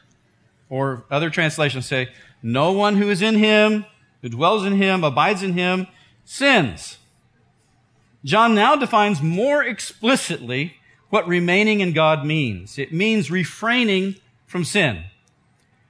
[0.70, 2.10] Or other translations say,
[2.42, 3.86] no one who is in him,
[4.22, 5.88] who dwells in him, abides in him,
[6.26, 6.98] sins.
[8.24, 10.76] John now defines more explicitly
[11.10, 12.78] what remaining in God means.
[12.78, 15.06] It means refraining from sin.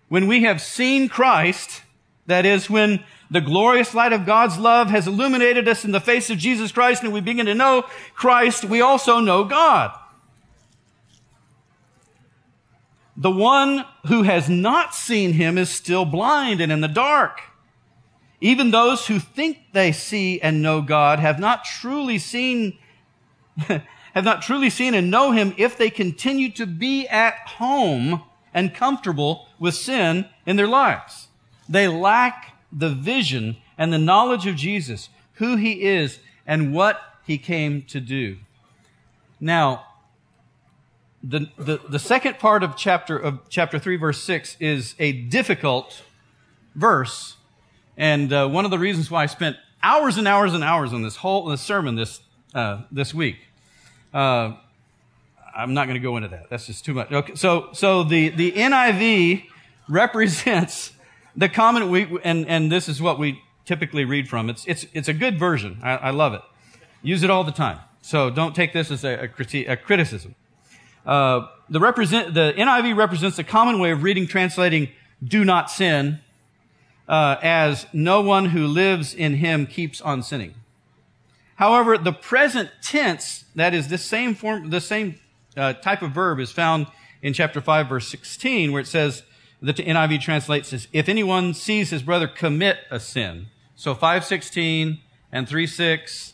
[0.07, 1.83] When we have seen Christ,
[2.25, 6.29] that is, when the glorious light of God's love has illuminated us in the face
[6.29, 7.83] of Jesus Christ and we begin to know
[8.15, 9.91] Christ, we also know God.
[13.19, 17.41] The one who has not seen him is still blind and in the dark.
[18.39, 22.77] Even those who think they see and know God have not truly seen,
[23.57, 28.73] have not truly seen and know him if they continue to be at home and
[28.73, 31.27] comfortable with sin in their lives.
[31.67, 37.37] They lack the vision and the knowledge of Jesus, who he is and what he
[37.37, 38.37] came to do.
[39.41, 39.87] Now,
[41.23, 46.01] the, the, the second part of chapter, of chapter 3, verse 6 is a difficult
[46.75, 47.35] verse.
[47.97, 51.01] And uh, one of the reasons why I spent hours and hours and hours on
[51.01, 52.21] this whole this sermon this
[52.55, 53.37] uh, this week.
[54.13, 54.53] Uh,
[55.55, 56.49] I'm not going to go into that.
[56.49, 57.11] That's just too much.
[57.11, 59.45] Okay, so so the the NIV
[59.89, 60.93] represents
[61.35, 64.49] the common we and and this is what we typically read from.
[64.49, 65.79] It's it's it's a good version.
[65.83, 66.41] I, I love it.
[67.01, 67.79] Use it all the time.
[68.01, 70.35] So don't take this as a, a, criti- a criticism.
[71.09, 74.89] Uh, the represent the NIV represents the common way of reading translating
[75.23, 76.19] "do not sin"
[77.07, 80.53] uh, as "no one who lives in Him keeps on sinning."
[81.55, 85.19] However, the present tense, that is the same form, the same
[85.57, 86.85] uh, type of verb is found
[87.23, 89.23] in chapter 5 verse 16 where it says,
[89.61, 93.47] the NIV translates as, if anyone sees his brother commit a sin.
[93.75, 94.99] So 516
[95.31, 96.33] and 36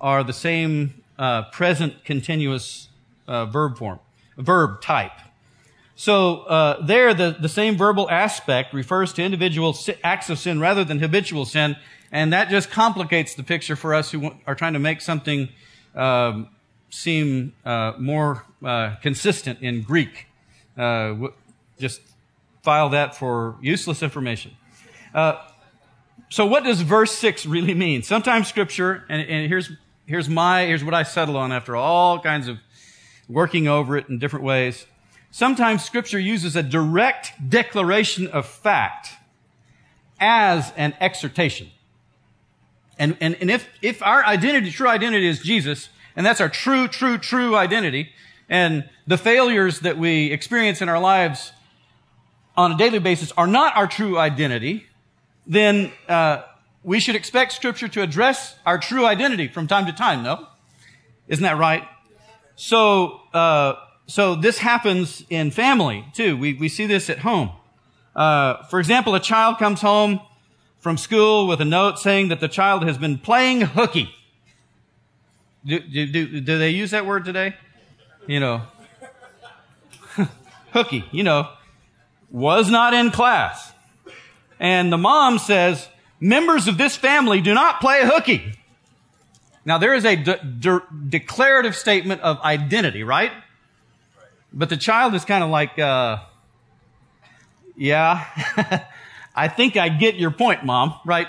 [0.00, 2.88] are the same uh, present continuous
[3.26, 4.00] uh, verb form,
[4.36, 5.12] verb type.
[5.96, 10.84] So uh, there, the, the same verbal aspect refers to individual acts of sin rather
[10.84, 11.76] than habitual sin,
[12.10, 15.48] and that just complicates the picture for us who are trying to make something
[15.94, 16.48] um,
[16.90, 20.26] seem uh, more uh, consistent in Greek.
[20.76, 21.28] Uh,
[21.78, 22.00] just
[22.62, 24.52] file that for useless information.
[25.14, 25.36] Uh,
[26.28, 28.02] so, what does verse six really mean?
[28.02, 29.70] Sometimes Scripture, and, and here's
[30.06, 32.58] here's my here's what I settle on after all kinds of
[33.28, 34.86] working over it in different ways.
[35.30, 39.08] Sometimes Scripture uses a direct declaration of fact
[40.20, 41.70] as an exhortation.
[42.98, 46.86] And, and, and if, if our identity, true identity is Jesus, and that's our true,
[46.86, 48.10] true, true identity,
[48.48, 51.52] and the failures that we experience in our lives
[52.56, 54.86] on a daily basis are not our true identity,
[55.46, 56.42] then uh,
[56.84, 60.46] we should expect Scripture to address our true identity from time to time, no?
[61.26, 61.88] Isn't that right?
[62.56, 63.74] So, uh,
[64.06, 66.36] so this happens in family too.
[66.36, 67.50] We, we see this at home.
[68.14, 70.20] Uh, for example, a child comes home
[70.78, 74.14] from school with a note saying that the child has been playing hooky.
[75.64, 77.56] Do, do, do, do they use that word today?
[78.26, 78.62] You know,
[80.72, 81.48] hooky, you know,
[82.30, 83.72] was not in class.
[84.60, 85.88] And the mom says,
[86.20, 88.54] members of this family do not play hooky.
[89.64, 93.32] Now there is a de- de- declarative statement of identity, right?
[94.52, 96.18] But the child is kind of like, uh,
[97.76, 98.24] yeah,
[99.34, 101.26] I think I get your point, mom, right?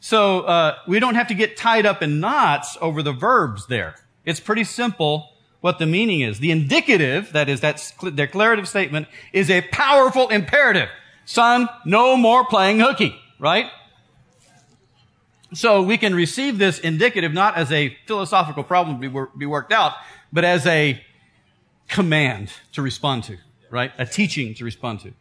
[0.00, 3.96] So uh, we don't have to get tied up in knots over the verbs there.
[4.24, 6.40] It's pretty simple what the meaning is.
[6.40, 10.90] The indicative, that is that declarative statement, is a powerful imperative.
[11.24, 13.66] Son, no more playing hooky, right?
[15.54, 19.72] So we can receive this indicative not as a philosophical problem to be, be worked
[19.72, 19.92] out,
[20.32, 21.00] but as a
[21.88, 23.38] command to respond to,
[23.70, 23.92] right?
[23.98, 25.12] A teaching to respond to.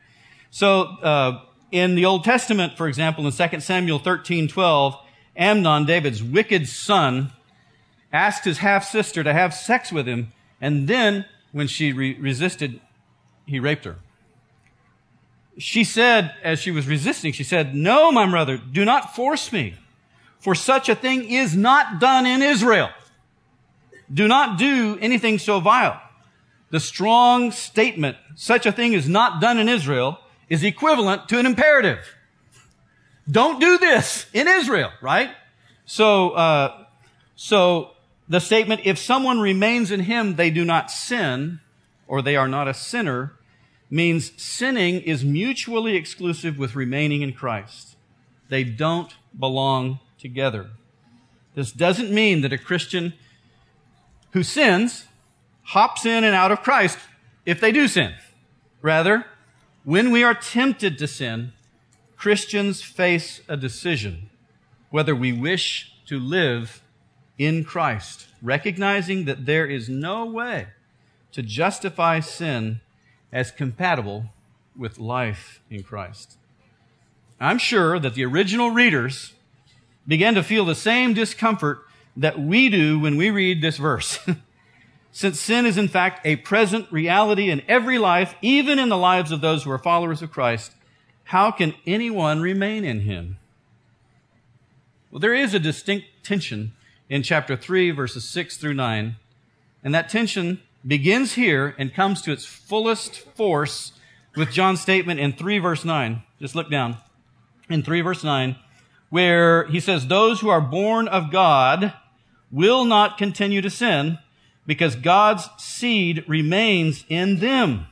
[0.49, 4.95] So, uh, in the Old Testament, for example, in 2 Samuel 13, 12,
[5.35, 7.31] Amnon, David's wicked son,
[8.11, 10.31] asked his half sister to have sex with him,
[10.61, 12.79] and then, when she re- resisted,
[13.45, 13.97] he raped her.
[15.57, 19.75] She said, as she was resisting, she said, No, my brother, do not force me,
[20.43, 22.89] for such a thing is not done in Israel.
[24.13, 26.01] Do not do anything so vile.
[26.69, 30.19] The strong statement, such a thing is not done in Israel,
[30.49, 32.05] is equivalent to an imperative.
[33.31, 35.29] Don't do this in Israel, right?
[35.85, 36.87] So, uh,
[37.37, 37.91] so
[38.27, 41.61] the statement, if someone remains in him, they do not sin,
[42.05, 43.31] or they are not a sinner,
[43.89, 47.95] means sinning is mutually exclusive with remaining in Christ.
[48.49, 50.71] They don't belong together.
[51.53, 53.13] This doesn't mean that a Christian
[54.31, 55.05] who sins
[55.63, 56.97] hops in and out of Christ
[57.45, 58.15] if they do sin.
[58.81, 59.25] Rather,
[59.83, 61.51] when we are tempted to sin,
[62.15, 64.29] Christians face a decision
[64.89, 66.81] whether we wish to live
[67.37, 70.67] in Christ, recognizing that there is no way
[71.33, 72.79] to justify sin
[73.31, 74.25] as compatible
[74.77, 76.37] with life in Christ.
[77.39, 79.33] I'm sure that the original readers
[80.07, 81.79] began to feel the same discomfort
[82.15, 84.19] that we do when we read this verse.
[85.11, 89.31] Since sin is in fact a present reality in every life, even in the lives
[89.31, 90.73] of those who are followers of Christ,
[91.25, 93.37] how can anyone remain in him?
[95.11, 96.73] Well, there is a distinct tension
[97.09, 99.15] in chapter 3, verses 6 through 9.
[99.83, 103.93] And that tension begins here and comes to its fullest force
[104.35, 106.23] with John's statement in 3 verse 9.
[106.39, 106.97] Just look down.
[107.69, 108.55] In 3 verse 9,
[109.13, 111.93] where he says, Those who are born of God
[112.51, 114.17] will not continue to sin
[114.65, 117.85] because God's seed remains in them.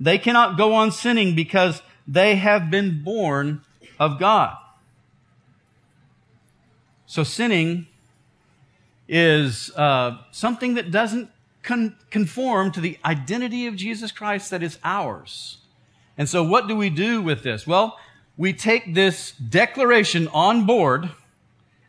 [0.00, 3.60] They cannot go on sinning because they have been born
[4.00, 4.56] of God.
[7.04, 7.86] So sinning
[9.06, 11.28] is uh, something that doesn't
[11.62, 15.58] con- conform to the identity of Jesus Christ that is ours.
[16.16, 17.66] And so, what do we do with this?
[17.66, 17.98] Well,
[18.36, 21.10] we take this declaration on board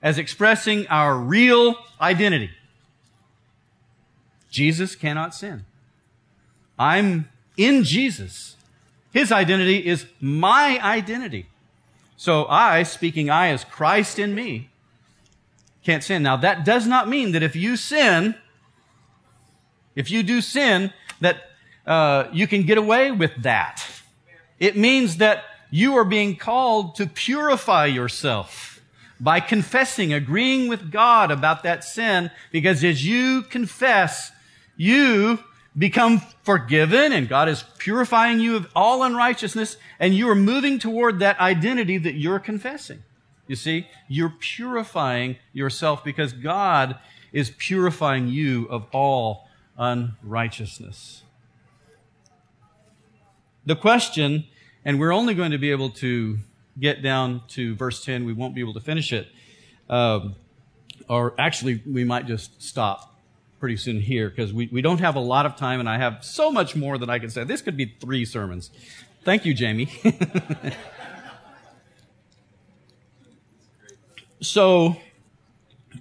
[0.01, 2.51] as expressing our real identity.
[4.51, 5.65] Jesus cannot sin.
[6.77, 8.55] I'm in Jesus.
[9.11, 11.47] His identity is my identity.
[12.17, 14.69] So I, speaking I as Christ in me,
[15.83, 16.23] can't sin.
[16.23, 18.35] Now that does not mean that if you sin,
[19.95, 21.37] if you do sin, that
[21.85, 23.85] uh, you can get away with that.
[24.59, 25.43] It means that
[25.75, 28.81] you are being called to purify yourself
[29.19, 34.31] by confessing, agreeing with God about that sin, because as you confess,
[34.77, 35.37] you
[35.77, 41.19] become forgiven and God is purifying you of all unrighteousness and you are moving toward
[41.19, 43.03] that identity that you're confessing.
[43.45, 46.97] You see, you're purifying yourself because God
[47.33, 51.23] is purifying you of all unrighteousness.
[53.65, 54.45] The question,
[54.85, 56.37] and we're only going to be able to
[56.79, 59.27] get down to verse 10, we won't be able to finish it.
[59.89, 60.35] Um,
[61.09, 63.15] or actually, we might just stop
[63.59, 66.23] pretty soon here because we, we don't have a lot of time and I have
[66.23, 67.43] so much more that I can say.
[67.43, 68.69] This could be three sermons.
[69.23, 69.89] Thank you, Jamie.
[74.41, 74.97] so,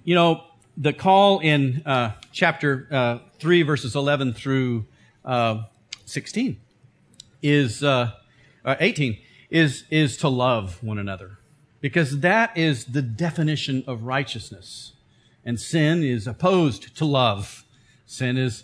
[0.03, 0.43] you know,
[0.77, 4.85] the call in uh, chapter uh, 3, verses 11 through
[5.23, 5.63] uh,
[6.05, 6.59] 16
[7.41, 7.81] is,
[8.65, 9.17] uh, 18,
[9.49, 11.37] is, is to love one another.
[11.81, 14.93] Because that is the definition of righteousness.
[15.45, 17.63] And sin is opposed to love.
[18.05, 18.63] Sin is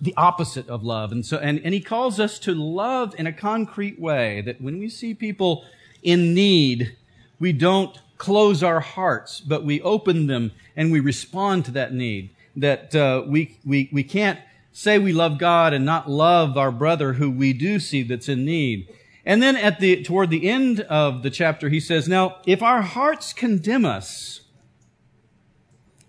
[0.00, 1.12] the opposite of love.
[1.12, 4.78] And so, and, and he calls us to love in a concrete way that when
[4.78, 5.64] we see people
[6.02, 6.96] in need,
[7.40, 12.30] we don't close our hearts, but we open them and we respond to that need.
[12.54, 14.38] That uh, we, we, we can't
[14.72, 18.44] say we love God and not love our brother who we do see that's in
[18.44, 18.88] need.
[19.24, 22.82] And then at the, toward the end of the chapter, he says, now, if our
[22.82, 24.40] hearts condemn us,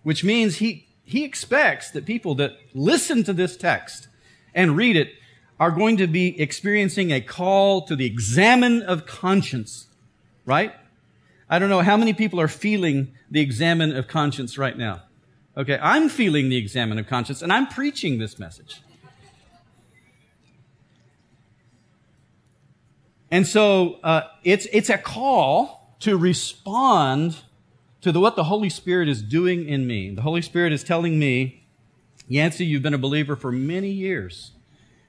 [0.02, 4.08] which means he, he expects that people that listen to this text
[4.54, 5.14] and read it
[5.60, 9.88] are going to be experiencing a call to the examen of conscience,
[10.46, 10.74] right?
[11.50, 15.04] I don't know how many people are feeling the examen of conscience right now.
[15.56, 18.82] Okay, I'm feeling the examen of conscience and I'm preaching this message.
[23.34, 27.38] And so uh, it's, it's a call to respond
[28.02, 30.12] to the, what the Holy Spirit is doing in me.
[30.12, 31.66] The Holy Spirit is telling me,
[32.28, 34.52] Yancey, you've been a believer for many years.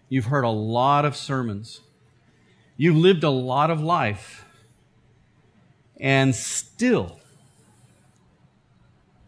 [0.08, 1.82] You've heard a lot of sermons.
[2.78, 4.46] You've lived a lot of life.
[6.00, 7.18] And still,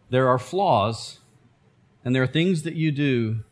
[0.09, 1.19] there are flaws
[2.03, 3.43] and there are things that you do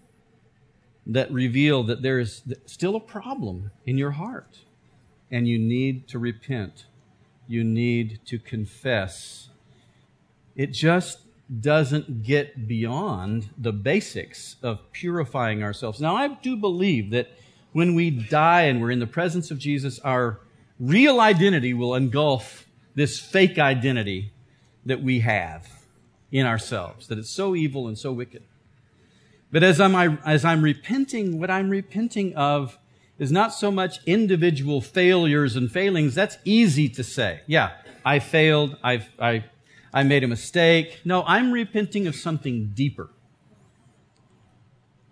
[1.06, 4.65] that reveal that there is still a problem in your heart.
[5.32, 6.86] And you need to repent.
[7.48, 9.50] You need to confess
[10.56, 11.20] it just
[11.60, 16.00] doesn't get beyond the basics of purifying ourselves.
[16.00, 17.30] Now, I do believe that
[17.74, 20.40] when we die and we're in the presence of Jesus, our
[20.80, 22.66] real identity will engulf
[22.96, 24.32] this fake identity
[24.86, 25.68] that we have
[26.32, 28.44] in ourselves, that it's so evil and so wicked.
[29.52, 32.78] But as I'm, as I'm repenting, what I'm repenting of
[33.18, 36.16] is not so much individual failures and failings.
[36.16, 37.42] That's easy to say.
[37.48, 37.72] Yeah,
[38.04, 38.78] I failed.
[38.84, 39.46] I've, I
[39.96, 41.00] I made a mistake.
[41.06, 43.10] No, I'm repenting of something deeper.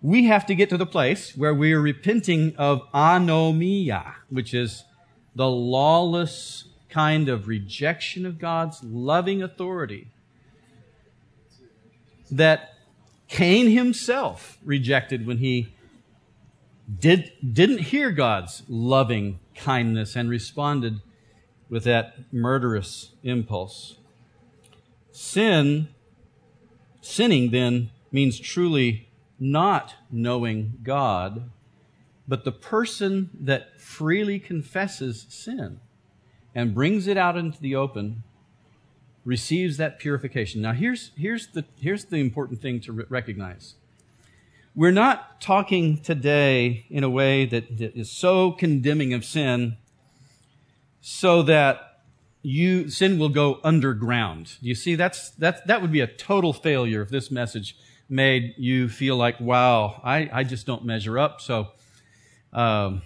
[0.02, 4.84] We have to get to the place where we are repenting of anomia, which is
[5.34, 10.08] the lawless kind of rejection of God's loving authority
[12.30, 12.74] that
[13.28, 15.72] Cain himself rejected when he
[16.98, 21.00] did, didn't hear God's loving kindness and responded
[21.68, 23.96] with that murderous impulse.
[25.10, 25.88] Sin,
[27.00, 29.08] sinning then means truly
[29.38, 31.50] not knowing God,
[32.28, 35.80] but the person that freely confesses sin
[36.54, 38.22] and brings it out into the open
[39.24, 40.60] receives that purification.
[40.62, 43.74] Now here's, here's, the, here's the important thing to re- recognize.
[44.76, 49.76] We're not talking today in a way that, that is so condemning of sin
[51.00, 52.00] so that
[52.42, 54.56] you sin will go underground.
[54.60, 57.76] You see, that's that that would be a total failure if this message
[58.08, 61.40] made you feel like, wow, I, I just don't measure up.
[61.40, 61.68] So,
[62.52, 63.02] um,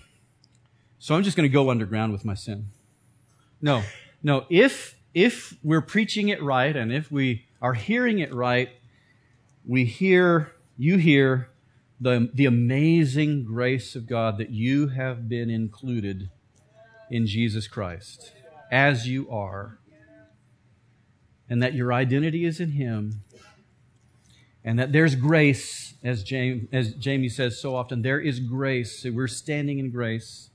[0.98, 2.70] so I'm just going to go underground with my sin.
[3.60, 3.82] No,
[4.22, 4.46] no.
[4.48, 8.70] If if we're preaching it right and if we are hearing it right,
[9.66, 11.50] we hear, you hear
[12.00, 16.30] the, the amazing grace of God that you have been included
[17.10, 18.32] in Jesus Christ
[18.70, 19.78] as you are,
[21.48, 23.22] and that your identity is in Him,
[24.62, 29.04] and that there's grace, as Jamie, as Jamie says so often, there is grace.
[29.04, 30.50] We're standing in grace.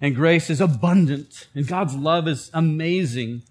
[0.00, 3.42] And grace is abundant, and God's love is amazing.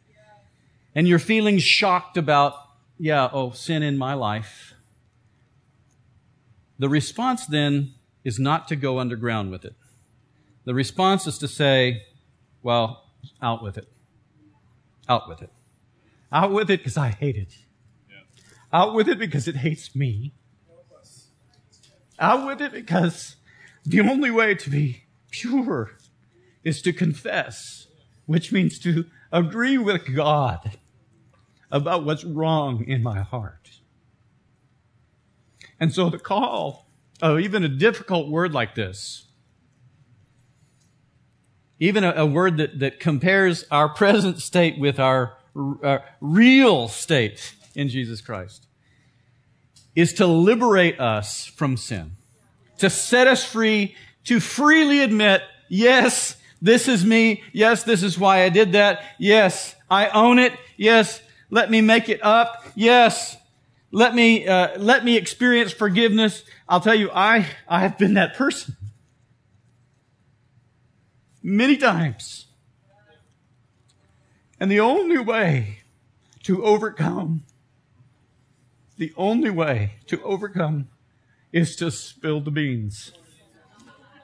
[0.94, 2.56] And you're feeling shocked about,
[3.00, 4.75] yeah, oh, sin in my life.
[6.78, 9.76] The response then is not to go underground with it.
[10.66, 12.04] The response is to say,
[12.64, 13.06] well,
[13.42, 13.88] out with it.
[15.08, 15.52] Out with it.
[16.32, 17.58] Out with it because I hate it.
[18.74, 20.34] Out with it because it hates me.
[22.20, 23.36] Out with it because
[23.86, 25.98] the only way to be pure
[26.64, 27.88] is to confess,
[28.26, 30.78] which means to agree with God
[31.72, 33.70] about what's wrong in my heart.
[35.80, 36.88] And so the call
[37.22, 39.26] of even a difficult word like this,
[41.80, 45.38] even a, a word that, that compares our present state with our,
[45.84, 48.68] our real state in Jesus Christ,
[49.96, 52.18] is to liberate us from sin,
[52.78, 53.96] to set us free,
[54.26, 57.44] to freely admit, yes, this is me.
[57.54, 59.04] Yes, this is why I did that.
[59.20, 60.54] Yes, I own it.
[60.78, 62.66] Yes, let me make it up.
[62.76, 63.38] Yes,
[63.96, 66.44] let me, uh, let me experience forgiveness.
[66.68, 68.76] I'll tell you, I, I have been that person.
[71.42, 72.48] Many times.
[74.60, 75.80] And the only way
[76.44, 77.46] to overcome,
[78.98, 80.90] the only way to overcome
[81.54, 83.14] is to spill the beans.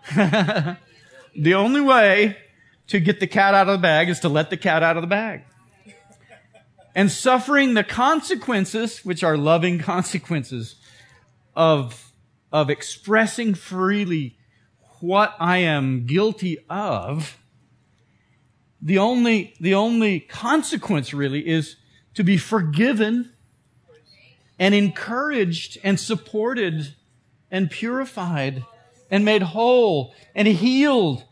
[0.13, 0.77] the
[1.53, 2.35] only way
[2.87, 5.01] to get the cat out of the bag is to let the cat out of
[5.01, 5.45] the bag
[6.93, 10.75] and suffering the consequences, which are loving consequences
[11.55, 12.11] of,
[12.51, 14.37] of expressing freely
[14.99, 17.37] what I am guilty of,
[18.81, 21.75] the only, the only consequence really is
[22.15, 23.31] to be forgiven
[24.59, 26.95] and encouraged and supported
[27.49, 28.63] and purified
[29.09, 31.23] and made whole and healed,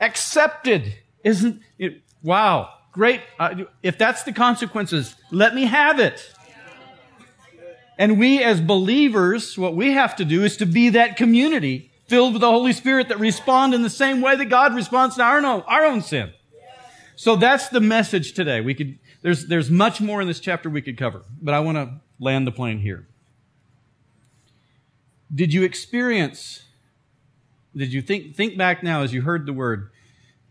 [0.00, 0.94] accepted.
[1.22, 2.02] Isn't it?
[2.22, 2.70] Wow.
[2.94, 3.22] Great.
[3.40, 6.32] Uh, if that's the consequences, let me have it.
[7.98, 12.34] And we as believers, what we have to do is to be that community filled
[12.34, 15.38] with the Holy Spirit that respond in the same way that God responds to our
[15.38, 16.32] own, our own sin.
[17.16, 18.60] So that's the message today.
[18.60, 21.76] We could, there's, there's much more in this chapter we could cover, but I want
[21.78, 23.08] to land the plane here.
[25.34, 26.64] Did you experience,
[27.76, 29.90] did you think, think back now as you heard the word,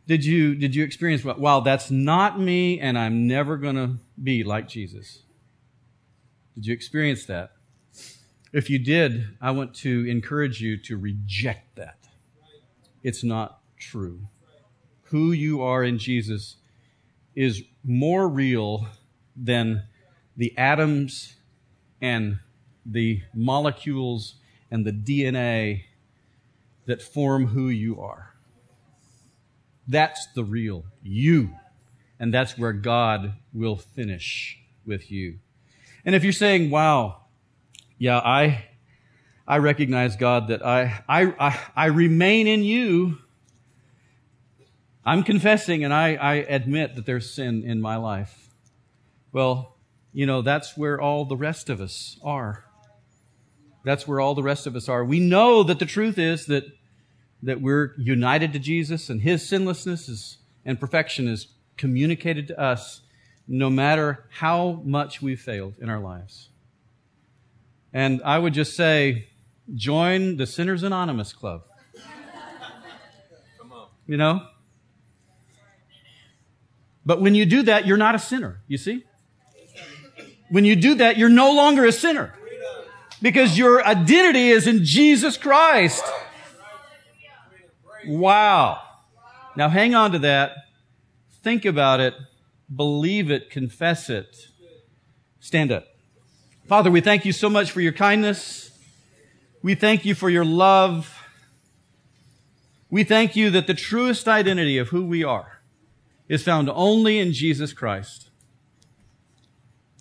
[0.05, 4.43] did you, did you experience, wow, that's not me and I'm never going to be
[4.43, 5.23] like Jesus?
[6.55, 7.53] Did you experience that?
[8.51, 11.97] If you did, I want to encourage you to reject that.
[13.01, 14.27] It's not true.
[15.05, 16.57] Who you are in Jesus
[17.35, 18.87] is more real
[19.35, 19.83] than
[20.37, 21.35] the atoms
[22.01, 22.39] and
[22.85, 24.35] the molecules
[24.69, 25.83] and the DNA
[26.85, 28.32] that form who you are.
[29.87, 31.51] That's the real you.
[32.19, 35.39] And that's where God will finish with you.
[36.05, 37.21] And if you're saying, wow,
[37.97, 38.65] yeah, I,
[39.47, 43.17] I recognize God that I, I, I, I remain in you.
[45.05, 48.49] I'm confessing and I, I admit that there's sin in my life.
[49.33, 49.75] Well,
[50.13, 52.63] you know, that's where all the rest of us are.
[53.83, 55.03] That's where all the rest of us are.
[55.03, 56.65] We know that the truth is that
[57.43, 63.01] that we're united to Jesus and his sinlessness is, and perfection is communicated to us
[63.47, 66.49] no matter how much we've failed in our lives.
[67.91, 69.27] And I would just say,
[69.75, 71.63] join the Sinners Anonymous Club.
[74.07, 74.47] You know?
[77.05, 79.03] But when you do that, you're not a sinner, you see?
[80.49, 82.33] When you do that, you're no longer a sinner.
[83.21, 86.03] Because your identity is in Jesus Christ.
[88.07, 88.81] Wow.
[89.55, 90.51] Now hang on to that.
[91.41, 92.13] Think about it.
[92.73, 93.49] Believe it.
[93.49, 94.47] Confess it.
[95.39, 95.87] Stand up.
[96.67, 98.71] Father, we thank you so much for your kindness.
[99.61, 101.13] We thank you for your love.
[102.89, 105.61] We thank you that the truest identity of who we are
[106.29, 108.29] is found only in Jesus Christ.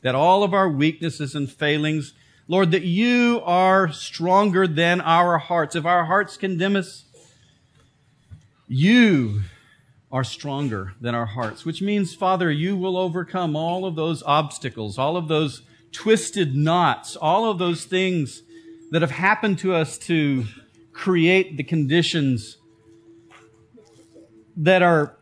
[0.03, 2.13] That all of our weaknesses and failings,
[2.49, 5.75] Lord, that you are stronger than our hearts.
[5.75, 7.05] If our hearts condemn us,
[8.73, 9.43] you
[10.11, 14.99] are stronger than our hearts, which means, Father, you will overcome all of those obstacles,
[14.99, 15.63] all of those
[15.93, 18.43] twisted knots, all of those things
[18.91, 20.45] that have happened to us to
[20.93, 22.59] create the conditions
[24.57, 25.17] that are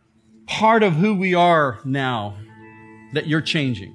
[0.47, 2.37] part of who we are now
[3.13, 3.93] that you're changing.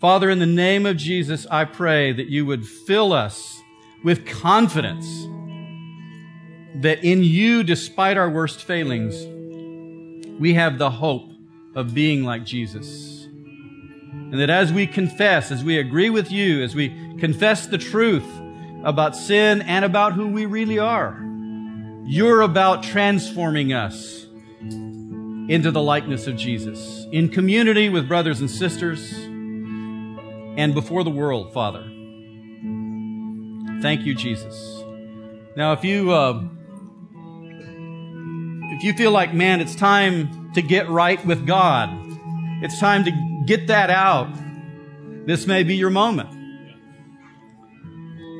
[0.00, 3.60] Father, in the name of Jesus, I pray that you would fill us
[4.02, 5.26] with confidence
[6.76, 9.26] that in you, despite our worst failings,
[10.40, 11.30] we have the hope
[11.74, 13.24] of being like Jesus.
[13.24, 18.26] And that as we confess, as we agree with you, as we confess the truth
[18.84, 21.20] about sin and about who we really are,
[22.06, 24.26] you're about transforming us
[25.48, 31.52] into the likeness of Jesus in community with brothers and sisters and before the world,
[31.52, 31.82] Father.
[33.82, 34.82] Thank you, Jesus.
[35.56, 36.42] Now, if you, uh,
[38.74, 41.90] if you feel like, man, it's time to get right with God,
[42.60, 44.34] it's time to get that out,
[45.26, 46.28] this may be your moment.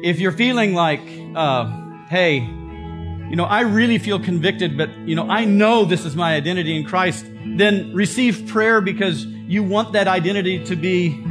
[0.04, 1.00] If you're feeling like,
[1.36, 6.16] uh, hey, you know, I really feel convicted, but, you know, I know this is
[6.16, 7.24] my identity in Christ,
[7.56, 11.24] then receive prayer because you want that identity to be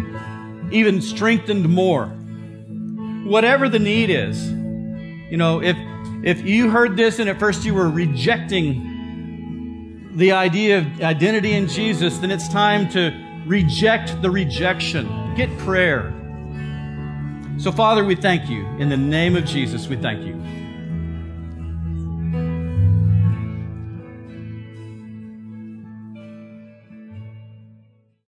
[0.72, 2.06] even strengthened more.
[3.26, 4.50] Whatever the need is,
[5.30, 5.76] you know, if,
[6.24, 8.93] if you heard this and at first you were rejecting
[10.16, 13.12] the idea of identity in Jesus, then it's time to
[13.46, 15.36] reject the rejection.
[15.36, 16.14] Get prayer.
[17.58, 18.66] So, Father, we thank you.
[18.78, 20.34] In the name of Jesus, we thank you.